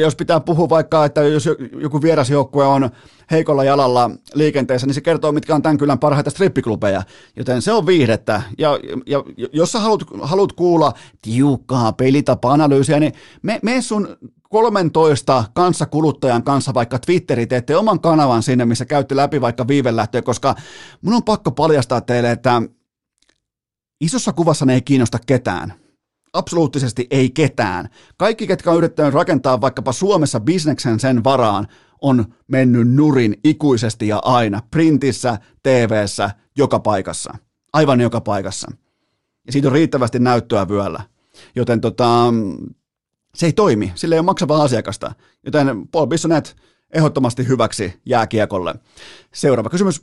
[0.02, 1.50] Jos pitää puhua vaikka, että jos
[1.82, 2.90] joku vierasjoukkue on
[3.32, 7.04] heikolla jalalla liikenteessä, niin se kertoo, mitkä on tämän kylän parhaita strippiklubeja.
[7.36, 8.42] Joten se on viihdettä.
[8.58, 9.24] Ja, ja
[9.54, 14.18] jos sä haluat, haluat kuulla tiukkaa pelitapa-analyysiä, niin me, me sun
[14.50, 20.56] 13 kanssakuluttajan kanssa vaikka Twitteri, teette oman kanavan sinne, missä käytte läpi vaikka viivelähtöä, koska
[21.02, 22.62] mun on pakko paljastaa teille, että
[24.02, 25.74] Isossa kuvassa ne ei kiinnosta ketään.
[26.34, 27.90] Absoluuttisesti ei ketään.
[28.18, 31.68] Kaikki, ketkä on yrittänyt rakentaa vaikkapa Suomessa bisneksen sen varaan,
[32.02, 34.62] on mennyt nurin ikuisesti ja aina.
[34.72, 37.34] Printissä, TVssä, joka paikassa.
[37.74, 38.72] Aivan joka paikassa.
[39.48, 41.04] Ja siitä on riittävästi näyttöä vyöllä.
[41.56, 42.34] Joten tota,
[43.36, 43.92] se ei toimi.
[43.96, 45.12] Sillä ei ole maksavaa asiakasta.
[45.46, 46.56] Joten Paul Bissonet
[46.94, 48.76] ehdottomasti hyväksi jääkiekolle.
[49.34, 50.02] Seuraava kysymys.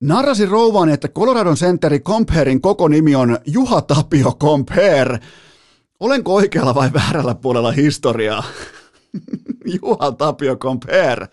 [0.00, 5.18] Narrasin rouvaani, että Coloradon sentteri Comperin koko nimi on Juha Tapio Comper.
[6.00, 8.44] Olenko oikealla vai väärällä puolella historiaa?
[9.82, 11.26] Juha Tapio Comper.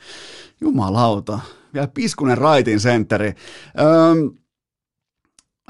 [0.61, 1.39] Jumalauta.
[1.73, 3.33] Vielä piskunen raitin sentteri.
[3.79, 4.37] Öm,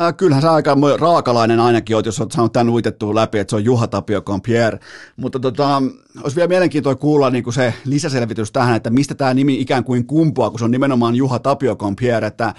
[0.02, 3.56] Äh, kyllähän sä aika raakalainen ainakin oot, jos oot saanut tämän uitettua läpi, että se
[3.56, 4.78] on Juha Tapio Compier.
[5.16, 5.84] Mutta tota,
[6.24, 10.08] olisi vielä mielenkiintoista kuulla niin kuin se lisäselvitys tähän, että mistä tämä nimi ikään kuin
[10.08, 12.54] kumpuaa, kun se on nimenomaan Juha Tapio Compier, että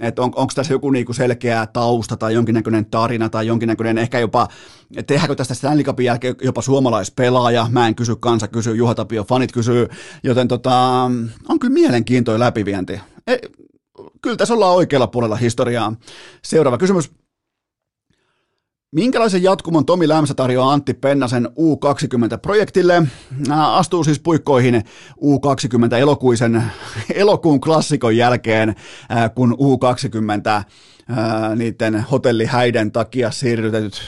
[0.00, 4.48] että on, onko tässä joku niinku selkeä tausta tai jonkinnäköinen tarina tai jonkinnäköinen ehkä jopa,
[5.06, 9.52] tehdäänkö tästä Stanley Cupin jälkeen jopa suomalaispelaaja, mä en kysy, kansa kysyy, Juha Tapio fanit
[9.52, 9.88] kysyy,
[10.22, 11.10] joten tota,
[11.48, 13.00] on kyllä mielenkiintoinen läpivienti.
[13.26, 13.36] E,
[14.22, 15.94] kyllä tässä ollaan oikealla puolella historiaa.
[16.42, 17.23] Seuraava kysymys.
[18.94, 23.06] Minkälaisen jatkumon Tomi Lämsä tarjoaa Antti Pennasen U20-projektille?
[23.50, 24.82] Astuu siis puikkoihin
[25.16, 26.62] U20 elokuisen,
[27.14, 28.74] elokuun klassikon jälkeen,
[29.34, 30.64] kun U20
[31.56, 34.02] niiden hotellihäiden takia siirrytetyt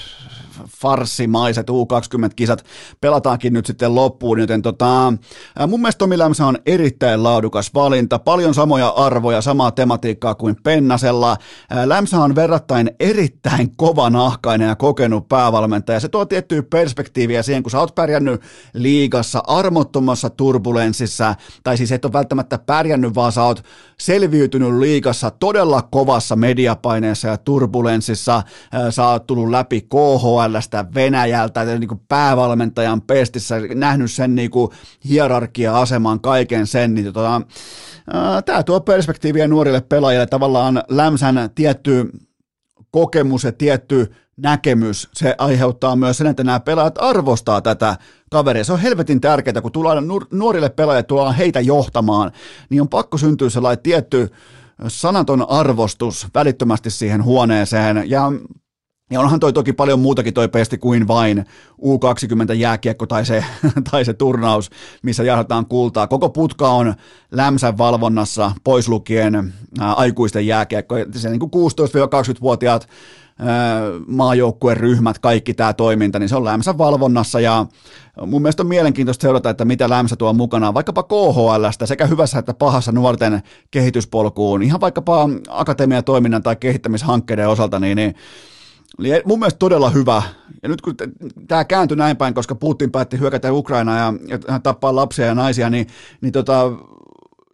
[0.68, 2.64] farssimaiset U20-kisat
[3.00, 5.12] pelataankin nyt sitten loppuun, joten tota,
[5.66, 11.36] mun mielestä Tomi Lämsä on erittäin laadukas valinta, paljon samoja arvoja, samaa tematiikkaa kuin Pennasella.
[11.84, 17.78] Lämsä on verrattain erittäin kovanahkainen ja kokenut päävalmentaja, se tuo tiettyä perspektiiviä siihen, kun sä
[17.78, 18.42] oot pärjännyt
[18.74, 21.34] liigassa armottomassa turbulenssissa,
[21.64, 23.62] tai siis et ole välttämättä pärjännyt, vaan sä oot
[23.98, 28.42] selviytynyt liigassa todella kovassa mediapaineessa ja turbulenssissa,
[28.90, 34.70] sä oot tullut läpi KHL, NHLstä, Venäjältä, niin kuin päävalmentajan pestissä, nähnyt sen niin kuin
[35.08, 37.42] hierarkia-aseman, kaiken sen, niin tota,
[38.44, 42.10] tämä tuo perspektiiviä nuorille pelaajille, tavallaan Lämsän tietty
[42.90, 47.96] kokemus ja tietty näkemys, se aiheuttaa myös sen, että nämä pelaajat arvostaa tätä
[48.30, 48.64] kaveria.
[48.64, 52.32] Se on helvetin tärkeää, kun tullaan nuorille pelaajille, tullaan heitä johtamaan,
[52.70, 54.30] niin on pakko syntyä sellainen tietty
[54.88, 58.10] sanaton arvostus välittömästi siihen huoneeseen.
[58.10, 58.32] Ja
[59.10, 61.44] ja onhan toi toki paljon muutakin toi pesti kuin vain
[61.82, 63.44] U20 jääkiekko tai se,
[63.90, 64.70] tai se turnaus,
[65.02, 66.06] missä jahdataan kultaa.
[66.06, 66.94] Koko putka on
[67.30, 70.94] lämsän valvonnassa, pois lukien ää, aikuisten jääkiekko.
[71.14, 72.88] Se niin 16-20-vuotiaat
[74.06, 77.66] maajoukkueen ryhmät, kaikki tämä toiminta, niin se on Lämsän valvonnassa ja
[78.26, 82.54] mun mielestä on mielenkiintoista seurata, että mitä Lämsä tuo mukanaan vaikkapa KHLstä sekä hyvässä että
[82.54, 88.14] pahassa nuorten kehityspolkuun, ihan vaikkapa akatemiatoiminnan tai kehittämishankkeiden osalta, niin, niin
[88.98, 90.22] Eli mun mielestä todella hyvä.
[90.62, 90.94] Ja nyt kun
[91.48, 95.70] tämä kääntyi näin päin, koska Putin päätti hyökätä Ukrainaa ja, ja tappaa lapsia ja naisia,
[95.70, 95.86] niin,
[96.20, 96.72] niin tota,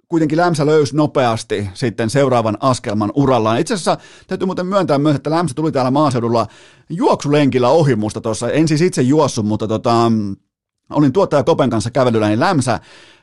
[0.09, 3.59] kuitenkin Lämsä löysi nopeasti sitten seuraavan askelman urallaan.
[3.59, 6.47] Itse asiassa täytyy muuten myöntää myös, että Lämsä tuli täällä maaseudulla
[6.91, 8.51] juoksulenkillä ohi musta tuossa.
[8.51, 10.13] En siis itse juossut, mutta tota,
[10.93, 12.81] olin tuottaja Kopen kanssa kävelyllä, niin Lämsä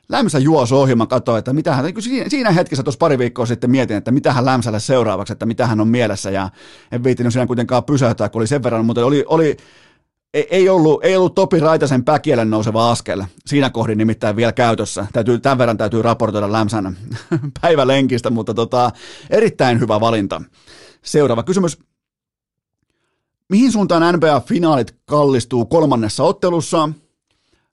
[0.09, 3.71] Lämsä juosi ohi, mä katsoin, että mitä hän, niin siinä hetkessä tuossa pari viikkoa sitten
[3.71, 6.49] mietin, että mitä hän Lämsälle seuraavaksi, että mitä hän on mielessä, ja
[6.91, 9.57] en viittinyt siinä kuitenkaan pysäyttää, kun oli sen verran, mutta oli, oli
[10.33, 13.23] ei ollut, ei ollut Topi Raitasen päkielen nouseva askel.
[13.45, 15.07] Siinä kohdin nimittäin vielä käytössä.
[15.13, 16.97] Täytyy, tämän verran täytyy raportoida Lämsän
[17.61, 18.91] päivälenkistä, mutta tota,
[19.29, 20.41] erittäin hyvä valinta.
[21.01, 21.79] Seuraava kysymys.
[23.49, 26.89] Mihin suuntaan NBA-finaalit kallistuu kolmannessa ottelussa?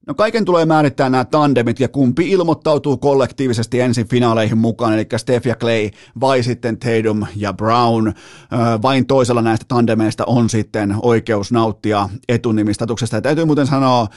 [0.07, 5.47] No kaiken tulee määrittää nämä tandemit ja kumpi ilmoittautuu kollektiivisesti ensin finaaleihin mukaan, eli Steph
[5.47, 5.91] ja Clay
[6.21, 8.13] vai sitten Tatum ja Brown.
[8.83, 13.17] Vain toisella näistä tandemeista on sitten oikeus nauttia etunimistatuksesta.
[13.17, 14.09] Ja täytyy muuten sanoa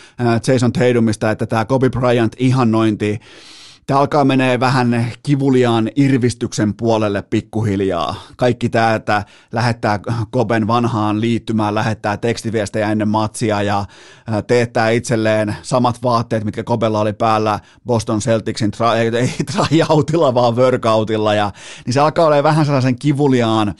[0.48, 3.20] Jason Tatumista, että tämä Kobe Bryant ihannointi
[3.90, 8.16] Tämä alkaa menee vähän kivuliaan irvistyksen puolelle pikkuhiljaa.
[8.38, 10.00] Kaikki tämä, että lähettää
[10.32, 13.86] Koben vanhaan liittymään, lähettää tekstiviestejä ennen matsia ja
[14.48, 18.72] teettää itselleen samat vaatteet, mitkä Kobella oli päällä Boston Celticsin,
[19.20, 21.34] ei tryoutilla, vaan workoutilla.
[21.34, 21.52] Ja,
[21.86, 23.76] niin se alkaa olla vähän sellaisen kivuliaan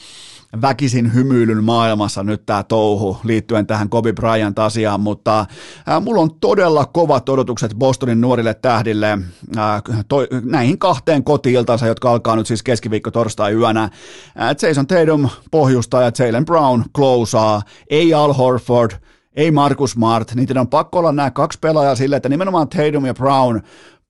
[0.62, 5.46] väkisin hymyilyn maailmassa nyt tämä touhu liittyen tähän Kobe Bryant-asiaan, mutta
[5.86, 9.18] ää, mulla on todella kovat odotukset Bostonin nuorille tähdille
[9.56, 13.90] ää, to, näihin kahteen kotiiltansa, jotka alkaa nyt siis keskiviikko torstai yönä.
[14.36, 18.90] Ää, Jason Tatum pohjustaa ja Jalen Brown closeaa, ei Al Horford,
[19.32, 23.14] ei Marcus Smart, niiden on pakko olla nämä kaksi pelaajaa sille, että nimenomaan Tatum ja
[23.14, 23.60] Brown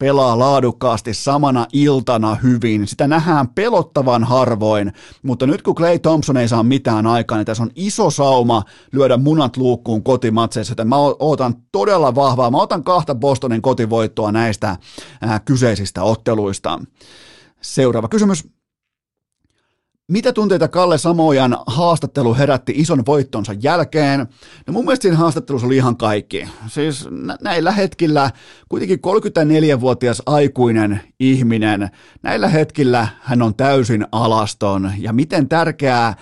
[0.01, 2.87] pelaa laadukkaasti samana iltana hyvin.
[2.87, 4.93] Sitä nähdään pelottavan harvoin,
[5.23, 9.17] mutta nyt kun Clay Thompson ei saa mitään aikaa, niin tässä on iso sauma lyödä
[9.17, 12.51] munat luukkuun kotimatseissa, joten mä ootan todella vahvaa.
[12.51, 14.77] Mä otan kahta Bostonin kotivoittoa näistä
[15.21, 16.79] ää, kyseisistä otteluista.
[17.61, 18.60] Seuraava kysymys.
[20.11, 24.27] Mitä tunteita Kalle Samojan haastattelu herätti ison voittonsa jälkeen?
[24.67, 26.49] No mun mielestä siinä haastattelussa oli ihan kaikki.
[26.69, 27.09] Siis
[27.41, 28.31] näillä hetkillä
[28.69, 31.91] kuitenkin 34-vuotias aikuinen ihminen,
[32.23, 36.15] näillä hetkillä hän on täysin alaston ja miten tärkeää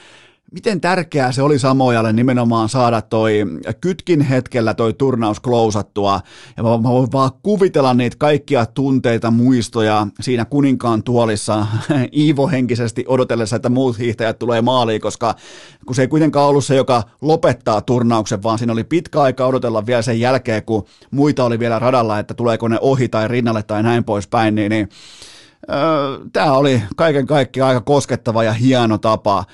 [0.53, 3.40] miten tärkeää se oli Samojalle nimenomaan saada toi
[3.80, 6.20] kytkin hetkellä toi turnaus klousattua.
[6.57, 11.66] Ja mä, mä voin vaan kuvitella niitä kaikkia tunteita, muistoja siinä kuninkaan tuolissa
[12.16, 15.34] Iivo-henkisesti odotellessa, että muut hiihtäjät tulee maaliin, koska
[15.86, 19.86] kun se ei kuitenkaan ollut se, joka lopettaa turnauksen, vaan siinä oli pitkä aika odotella
[19.86, 23.82] vielä sen jälkeen, kun muita oli vielä radalla, että tuleeko ne ohi tai rinnalle tai
[23.82, 24.88] näin poispäin, niin, niin
[26.33, 29.45] Tämä oli kaiken kaikkiaan aika koskettava ja hieno tapa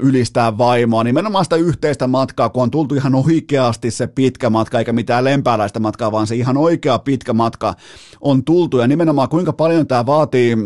[0.00, 4.92] ylistää vaimoa, nimenomaan sitä yhteistä matkaa, kun on tultu ihan oikeasti se pitkä matka, eikä
[4.92, 7.74] mitään lempääläistä matkaa, vaan se ihan oikea pitkä matka
[8.20, 10.56] on tultu, ja nimenomaan kuinka paljon tämä vaatii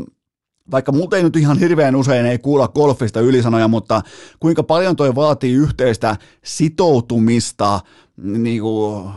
[0.71, 4.03] vaikka multa ei nyt ihan hirveän usein ei kuulla golfista ylisanoja, mutta
[4.41, 7.81] kuinka paljon toi vaatii yhteistä sitoutumista
[8.17, 9.11] niin kuin,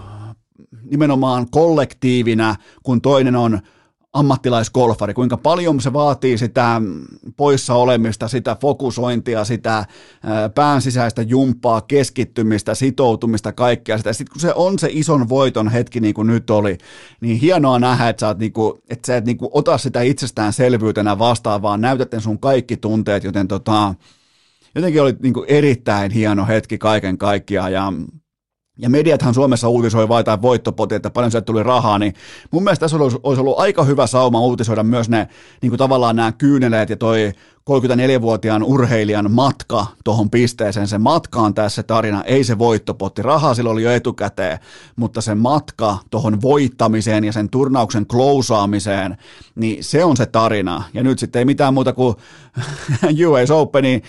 [0.92, 3.60] nimenomaan kollektiivina, kun toinen on
[4.16, 6.82] ammattilaisgolfari, kuinka paljon se vaatii sitä
[7.38, 9.86] poissa olemista, sitä fokusointia, sitä
[10.56, 14.14] pään sisäistä jumppaa, keskittymistä, sitoutumista, kaikkea sitä.
[14.14, 16.78] Sitten kun se on se ison voiton hetki, niin kuin nyt oli,
[17.22, 21.62] niin hienoa nähdä, että sä, et niinku, että sä et niinku ota sitä itsestäänselvyytenä vastaan,
[21.62, 23.94] vaan näytätte sun kaikki tunteet, joten tota,
[24.76, 27.94] jotenkin oli niinku erittäin hieno hetki kaiken kaikkiaan ja
[28.78, 32.14] ja mediathan Suomessa uutisoi vain jotain voittopotia, että paljon sieltä tuli rahaa, niin
[32.52, 35.28] mun mielestä tässä olisi ollut aika hyvä sauma uutisoida myös ne
[35.62, 37.34] niin kuin tavallaan nämä kyyneleet ja toi
[37.70, 40.88] 34-vuotiaan urheilijan matka tuohon pisteeseen.
[40.88, 43.22] Se matka on tässä tarina, ei se voittopotti.
[43.22, 44.60] Rahaa sillä oli jo etukäteen,
[44.96, 49.18] mutta se matka tuohon voittamiseen ja sen turnauksen klousaamiseen,
[49.56, 50.84] niin se on se tarina.
[50.94, 52.16] Ja nyt sitten ei mitään muuta kuin
[53.28, 54.02] US, Openi,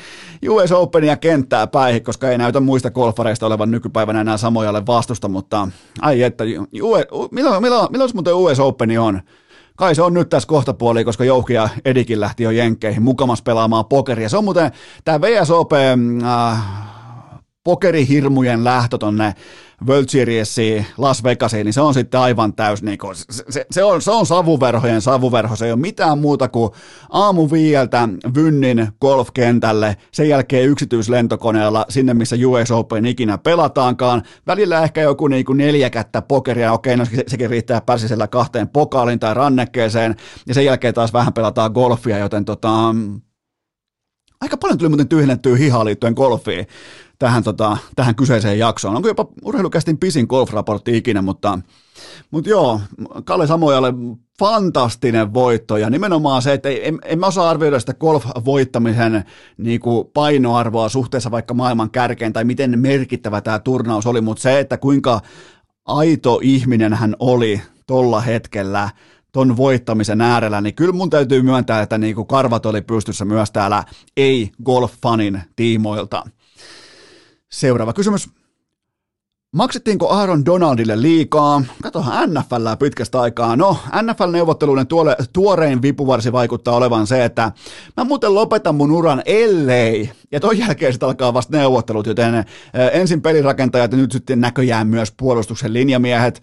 [0.49, 5.69] US Openia kenttää päihin, koska ei näytä muista golfareista olevan nykypäivänä enää samojalle vastusta, mutta
[6.01, 9.23] ai että, milloin, milloin, milloin muuten US Openi on?
[9.77, 13.85] Kai se on nyt tässä kohtapuoli, koska Jouki ja Edikin lähti jo Jenkkeihin mukamas pelaamaan
[13.85, 14.29] pokeria.
[14.29, 14.70] Se on muuten
[15.05, 16.96] tämä VSOP äh,
[17.67, 19.35] pokerihirmujen lähtö tonne
[19.87, 24.03] World Seriesiin, Las Vegasiin, niin se on sitten aivan täys, niin kuin, se, se, on,
[24.03, 26.71] se on savuverhojen savuverho, se ei ole mitään muuta kuin
[27.11, 35.01] aamu viieltä Vynnin golfkentälle, sen jälkeen yksityislentokoneella sinne, missä US Open ikinä pelataankaan, välillä ehkä
[35.01, 40.55] joku niin kuin neljäkättä pokeria, okei, no sekin riittää pärsisellä kahteen pokaaliin tai rannekkeeseen, ja
[40.55, 42.95] sen jälkeen taas vähän pelataan golfia, joten tota,
[44.41, 46.67] aika paljon tuli muuten tyhjennettyä hihaa liittyen golfiin
[47.19, 48.97] tähän, tota, tähän kyseiseen jaksoon.
[48.97, 51.59] Onko jopa urheilukästin pisin golf-raportti ikinä, mutta,
[52.31, 52.81] mutta joo,
[53.25, 53.95] Kalle Samojalle
[54.39, 59.25] fantastinen voitto ja nimenomaan se, että en, en mä osaa arvioida sitä golf-voittamisen
[59.59, 64.59] niin kuin painoarvoa suhteessa vaikka maailman kärkeen tai miten merkittävä tämä turnaus oli, mutta se,
[64.61, 65.21] että kuinka
[65.87, 68.91] aito ihminen hän oli tolla hetkellä,
[69.33, 73.51] ton voittamisen äärellä, niin kyllä mun täytyy myöntää, että niin kuin karvat oli pystyssä myös
[73.51, 73.85] täällä
[74.17, 76.25] ei-golf-fanin tiimoilta.
[77.53, 78.29] Seuraava kysymys.
[79.53, 81.63] Maksettiinko Aaron Donaldille liikaa?
[81.83, 83.57] Katohan NFL pitkästä aikaa.
[83.57, 87.53] No, NFL-neuvotteluiden tuole, tuorein vipuvarsi vaikuttaa olevan se, että
[87.97, 92.45] mä muuten lopetan mun uran ellei, Ja ton jälkeen sitten alkaa vasta neuvottelut, joten
[92.93, 96.43] ensin pelirakentajat ja nyt sitten näköjään myös puolustuksen linjamiehet.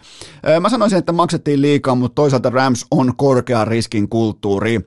[0.59, 4.79] Mä sanoisin, että maksettiin liikaa, mutta toisaalta Rams on korkean riskin kulttuuri.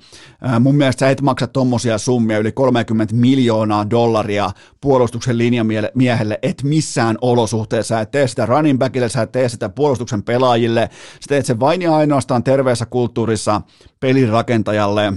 [0.60, 4.50] Mun mielestä sä et maksa tommosia summia, yli 30 miljoonaa dollaria
[4.80, 10.22] puolustuksen linjamiehelle, et missään olosuhteessa, et tee sitä running backille, sä et tee sitä puolustuksen
[10.22, 13.60] pelaajille, sä teet sen vain ja ainoastaan terveessä kulttuurissa
[14.00, 15.12] pelirakentajalle,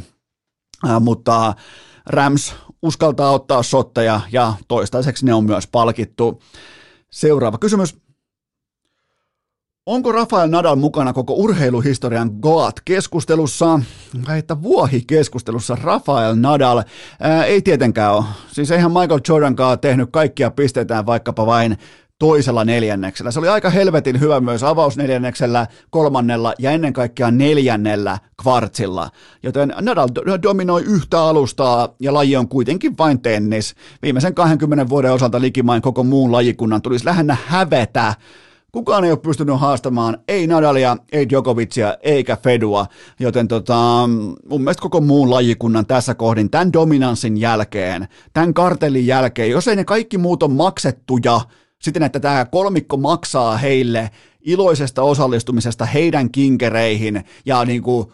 [0.99, 1.53] mutta
[2.05, 6.41] Rams uskaltaa ottaa shotteja ja toistaiseksi ne on myös palkittu.
[7.11, 7.97] Seuraava kysymys.
[9.85, 13.79] Onko Rafael Nadal mukana koko urheiluhistorian Goat-keskustelussa?
[14.27, 16.83] Vai että vuohi-keskustelussa Rafael Nadal?
[17.19, 18.23] Ää, ei tietenkään ole.
[18.51, 21.77] Siis eihän Michael Jordankaan tehnyt kaikkia pisteitään vaikkapa vain
[22.19, 23.31] toisella neljänneksellä.
[23.31, 29.09] Se oli aika helvetin hyvä myös avausneljänneksellä, kolmannella ja ennen kaikkea neljännellä kvartsilla.
[29.43, 30.07] Joten Nadal
[30.43, 33.75] dominoi yhtä alustaa ja laji on kuitenkin vain tennis.
[34.01, 38.13] Viimeisen 20 vuoden osalta likimain koko muun lajikunnan tulisi lähinnä hävetä
[38.71, 42.85] Kukaan ei ole pystynyt haastamaan ei Nadalia, ei Djokovicia eikä Fedua,
[43.19, 44.09] joten tota,
[44.49, 49.75] mun mielestä koko muun lajikunnan tässä kohdin, tämän dominanssin jälkeen, tämän kartellin jälkeen, jos ei
[49.75, 51.41] ne kaikki muut on maksettuja,
[51.81, 54.09] siten, että tämä kolmikko maksaa heille
[54.41, 58.07] iloisesta osallistumisesta heidän kinkereihin ja niin kuin,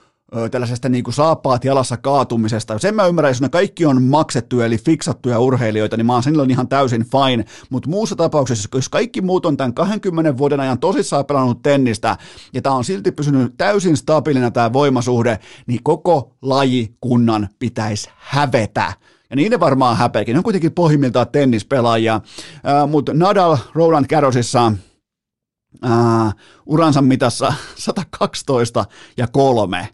[0.52, 2.80] tällaisesta niin kuin saappaat jalassa kaatumisesta.
[2.80, 6.52] Sen mä ymmärrän, jos ne kaikki on maksettu eli fiksattuja urheilijoita, niin mä oon silloin
[6.52, 7.46] ihan täysin fine.
[7.70, 12.18] Mutta muussa tapauksessa, jos kaikki muut on tämän 20 vuoden ajan tosissaan pelannut tennistä,
[12.54, 18.94] ja tämä on silti pysynyt täysin stabiilina tämä voimasuhde, niin koko lajikunnan pitäisi hävetä.
[19.30, 20.34] Ja ne varmaan häpeäkin.
[20.34, 22.14] Ne on kuitenkin pohjimmiltaan tennispelaajia.
[22.16, 24.72] Äh, Mutta Nadal Roland Garrosissa
[25.86, 28.86] äh, uransa mitassa 112
[29.18, 29.90] ja 3.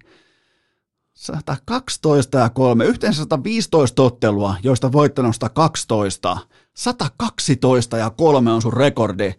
[1.22, 6.38] 112 ja 3, yhteensä 115 ottelua, joista voittanut 112.
[6.74, 9.34] 112 ja 3 on sun rekordi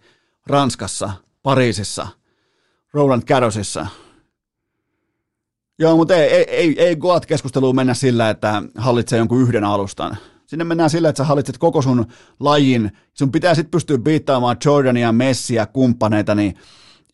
[0.47, 1.12] Ranskassa,
[1.43, 2.07] Pariisissa,
[2.93, 3.86] Roland Garrosissa.
[5.83, 10.16] Joo, mutta ei, ei, ei, ei Goat-keskusteluun mennä sillä, että hallitsee jonkun yhden alustan.
[10.47, 12.07] Sinne mennään sillä, että sä hallitset koko sun
[12.41, 12.93] lajin.
[13.14, 16.55] Sun pitää sitten pystyä biittaamaan Jordania, Messiä, kumppaneita, niin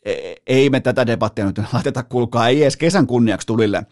[0.04, 3.86] e, ei me tätä debattia nyt laiteta, kuulkaa, ei edes kesän kunniaksi tulille.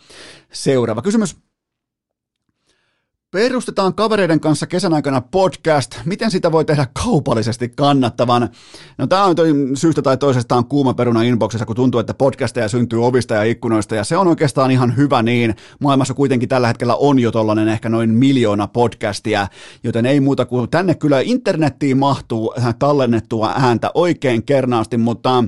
[0.53, 1.37] Seuraava kysymys.
[3.37, 5.95] Perustetaan kavereiden kanssa kesän aikana podcast.
[6.05, 8.49] Miten sitä voi tehdä kaupallisesti kannattavan?
[8.99, 9.37] No tämä on
[9.75, 13.95] syystä tai toisesta on kuuma peruna inboxissa, kun tuntuu, että podcasteja syntyy ovista ja ikkunoista,
[13.95, 15.55] ja se on oikeastaan ihan hyvä niin.
[15.81, 19.49] Maailmassa kuitenkin tällä hetkellä on jo tollainen ehkä noin miljoona podcastia,
[19.85, 25.45] joten ei muuta kuin tänne kyllä internettiin mahtuu tallennettua ääntä oikein kernaasti, mutta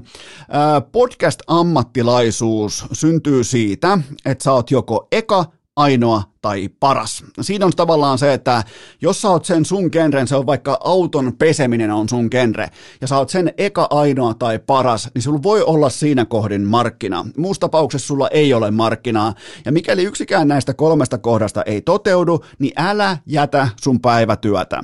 [0.93, 5.45] podcast-ammattilaisuus syntyy siitä, että sä oot joko eka
[5.79, 7.25] ainoa tai paras.
[7.41, 8.65] Siinä on tavallaan se, että
[9.01, 12.69] jos sä oot sen sun genren, se on vaikka auton peseminen on sun genre,
[13.01, 17.27] ja sä oot sen eka ainoa tai paras, niin sulla voi olla siinä kohdin markkina.
[17.37, 22.73] Muussa tapauksessa sulla ei ole markkinaa, ja mikäli yksikään näistä kolmesta kohdasta ei toteudu, niin
[22.77, 24.83] älä jätä sun päivätyötä.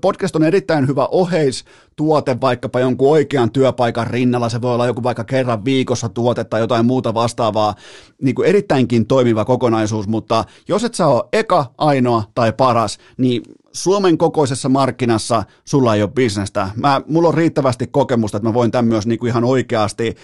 [0.00, 4.48] Podcast on erittäin hyvä oheistuote vaikkapa jonkun oikean työpaikan rinnalla.
[4.48, 7.74] Se voi olla joku vaikka kerran viikossa tuote tai jotain muuta vastaavaa.
[8.22, 13.42] Niin kuin erittäinkin toimiva kokonaisuus, mutta jos et sä ole eka, ainoa tai paras, niin
[13.72, 16.70] Suomen kokoisessa markkinassa sulla ei ole bisnestä.
[16.76, 20.16] Mä, mulla on riittävästi kokemusta, että mä voin tämän myös niin kuin ihan oikeasti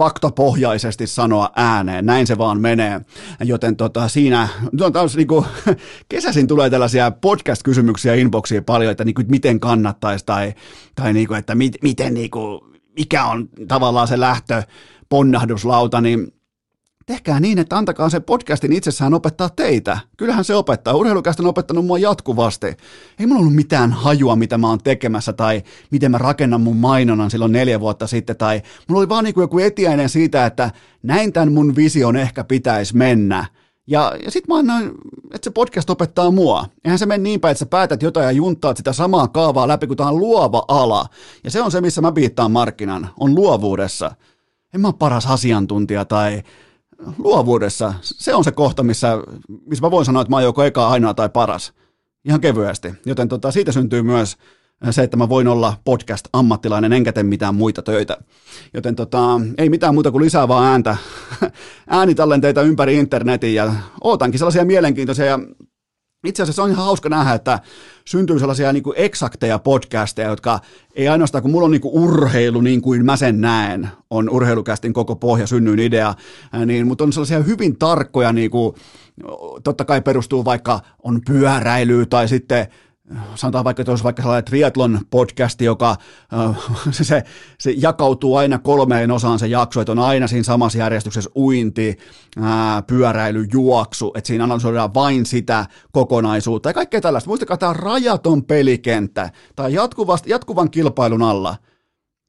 [0.00, 3.00] faktapohjaisesti sanoa ääneen, näin se vaan menee.
[3.44, 5.46] Joten tota, siinä, no, taas, niin kuin,
[6.08, 10.54] kesäsin tulee tällaisia podcast-kysymyksiä inboxiin paljon, että niin kuin, miten kannattaisi tai,
[10.94, 12.60] tai niin kuin, että mit, miten, niin kuin,
[12.96, 14.62] mikä on tavallaan se lähtö
[15.08, 16.32] ponnahduslauta, niin
[17.10, 19.98] tehkää niin, että antakaa se podcastin itsessään opettaa teitä.
[20.16, 20.94] Kyllähän se opettaa.
[20.94, 22.66] Urheilukästä on opettanut mua jatkuvasti.
[23.18, 27.30] Ei mulla ollut mitään hajua, mitä mä oon tekemässä tai miten mä rakennan mun mainonnan
[27.30, 28.36] silloin neljä vuotta sitten.
[28.36, 30.70] Tai mulla oli vaan niin kuin joku etiäinen siitä, että
[31.02, 33.44] näin tämän mun vision ehkä pitäisi mennä.
[33.86, 34.90] Ja, ja sitten mä annoin,
[35.24, 36.66] että se podcast opettaa mua.
[36.84, 39.86] Eihän se mene niin päin, että sä päätät jotain ja juntaat sitä samaa kaavaa läpi,
[39.86, 41.06] kun tämä on luova ala.
[41.44, 44.10] Ja se on se, missä mä viittaan markkinan, on luovuudessa.
[44.74, 46.42] En mä ole paras asiantuntija tai
[47.18, 49.18] luovuudessa, se on se kohta, missä,
[49.66, 51.72] missä mä voin sanoa, että mä oon joko eka, ainoa tai paras.
[52.24, 52.94] Ihan kevyesti.
[53.06, 54.36] Joten tota, siitä syntyy myös
[54.90, 58.16] se, että mä voin olla podcast-ammattilainen, enkä tee mitään muita töitä.
[58.74, 60.96] Joten tota, ei mitään muuta kuin lisää vaan ääntä,
[61.88, 65.38] äänitallenteita ympäri internetin ja ootankin sellaisia mielenkiintoisia ja
[66.24, 67.60] itse asiassa on ihan hauska nähdä, että
[68.04, 70.60] syntyy sellaisia niin kuin eksakteja podcasteja, jotka
[70.94, 74.92] ei ainoastaan, kun mulla on niin kuin urheilu niin kuin mä sen näen, on urheilukästin
[74.92, 76.14] koko pohja synnyin idea,
[76.66, 78.74] niin, mutta on sellaisia hyvin tarkkoja, niin kuin,
[79.64, 82.66] totta kai perustuu vaikka on pyöräily tai sitten
[83.34, 85.96] sanotaan vaikka, että olisi vaikka sellainen triathlon podcasti, joka
[86.90, 87.22] se, se,
[87.58, 91.98] se jakautuu aina kolmeen osaan se jakso, että on aina siinä samassa järjestyksessä uinti,
[92.42, 97.30] ää, pyöräily, juoksu, että siinä analysoidaan vain sitä kokonaisuutta ja kaikkea tällaista.
[97.30, 101.56] Muistakaa, tämä on rajaton pelikenttä tai jatkuvasti, jatkuvan kilpailun alla.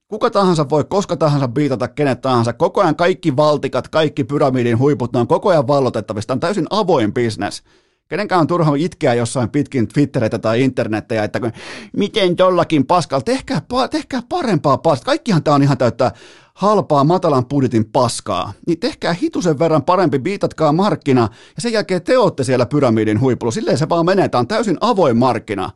[0.08, 2.54] Kuka tahansa voi koska tahansa biitata kenet tahansa.
[2.54, 6.28] Koko ajan kaikki valtikat, kaikki pyramidin huiput, ne on koko ajan vallotettavista.
[6.28, 7.64] Tämä on täysin avoin bisnes.
[8.12, 11.52] Kenenkään on turha itkeä jossain pitkin Twittereitä tai internettejä, että
[11.98, 13.62] miten tollakin paskalla, tehkää,
[13.92, 15.06] tehkää parempaa paskaa.
[15.06, 16.12] Kaikkihan tämä on ihan täyttä
[16.54, 18.54] halpaa matalan budjetin paskaa.
[18.68, 21.22] Niin tehkää hitusen verran parempi, biitatkaa markkina
[21.56, 23.52] ja sen jälkeen te olette siellä pyramidin huipulla.
[23.52, 25.70] Silleen se vaan menee, tämä on täysin avoin markkina.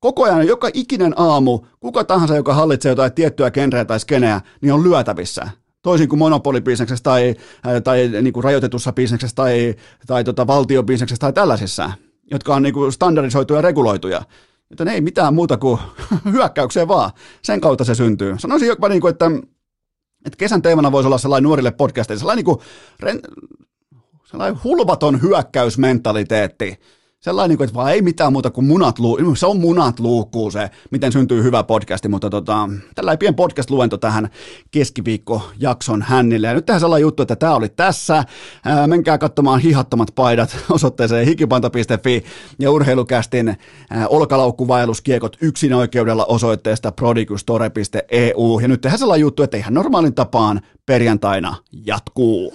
[0.00, 4.72] Koko ajan, joka ikinen aamu, kuka tahansa, joka hallitsee jotain tiettyä genreä tai skeneä, niin
[4.72, 5.48] on lyötävissä
[5.82, 7.34] toisin kuin monopolibisneksessä tai,
[7.84, 9.74] tai niin kuin rajoitetussa bisneksessä tai,
[10.06, 11.92] tai tota valtiobisneksessä tai tällaisissa,
[12.30, 14.22] jotka on niin kuin standardisoituja ja reguloituja.
[14.70, 15.80] Joten ei mitään muuta kuin
[16.32, 17.10] hyökkäykseen vaan.
[17.42, 18.34] Sen kautta se syntyy.
[18.38, 19.26] Sanoisin jopa niin kuin, että,
[20.26, 22.60] että kesän teemana voisi olla sellainen nuorille podcasteille, sellainen, niin kuin,
[24.24, 26.78] sellainen hulvaton hyökkäysmentaliteetti
[27.20, 29.34] sellainen, niin että vaan ei mitään muuta kuin munat luukkuu.
[29.34, 34.28] Se on munat luukkuu se, miten syntyy hyvä podcasti, mutta tota, tällä pieni podcast-luento tähän
[34.70, 36.46] keskiviikkojakson hännille.
[36.46, 38.24] Ja nyt tähän sellainen juttu, että tämä oli tässä.
[38.64, 42.24] Ää, menkää katsomaan hihattomat paidat osoitteeseen hikipanta.fi
[42.58, 43.56] ja urheilukästin
[44.08, 48.60] olkalaukkuvaelluskiekot yksin oikeudella osoitteesta prodigustore.eu.
[48.60, 51.56] Ja nyt tehdään sellainen juttu, että ihan normaalin tapaan perjantaina
[51.86, 52.54] jatkuu.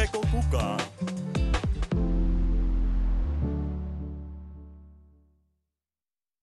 [0.00, 0.80] tuleeko kukaan?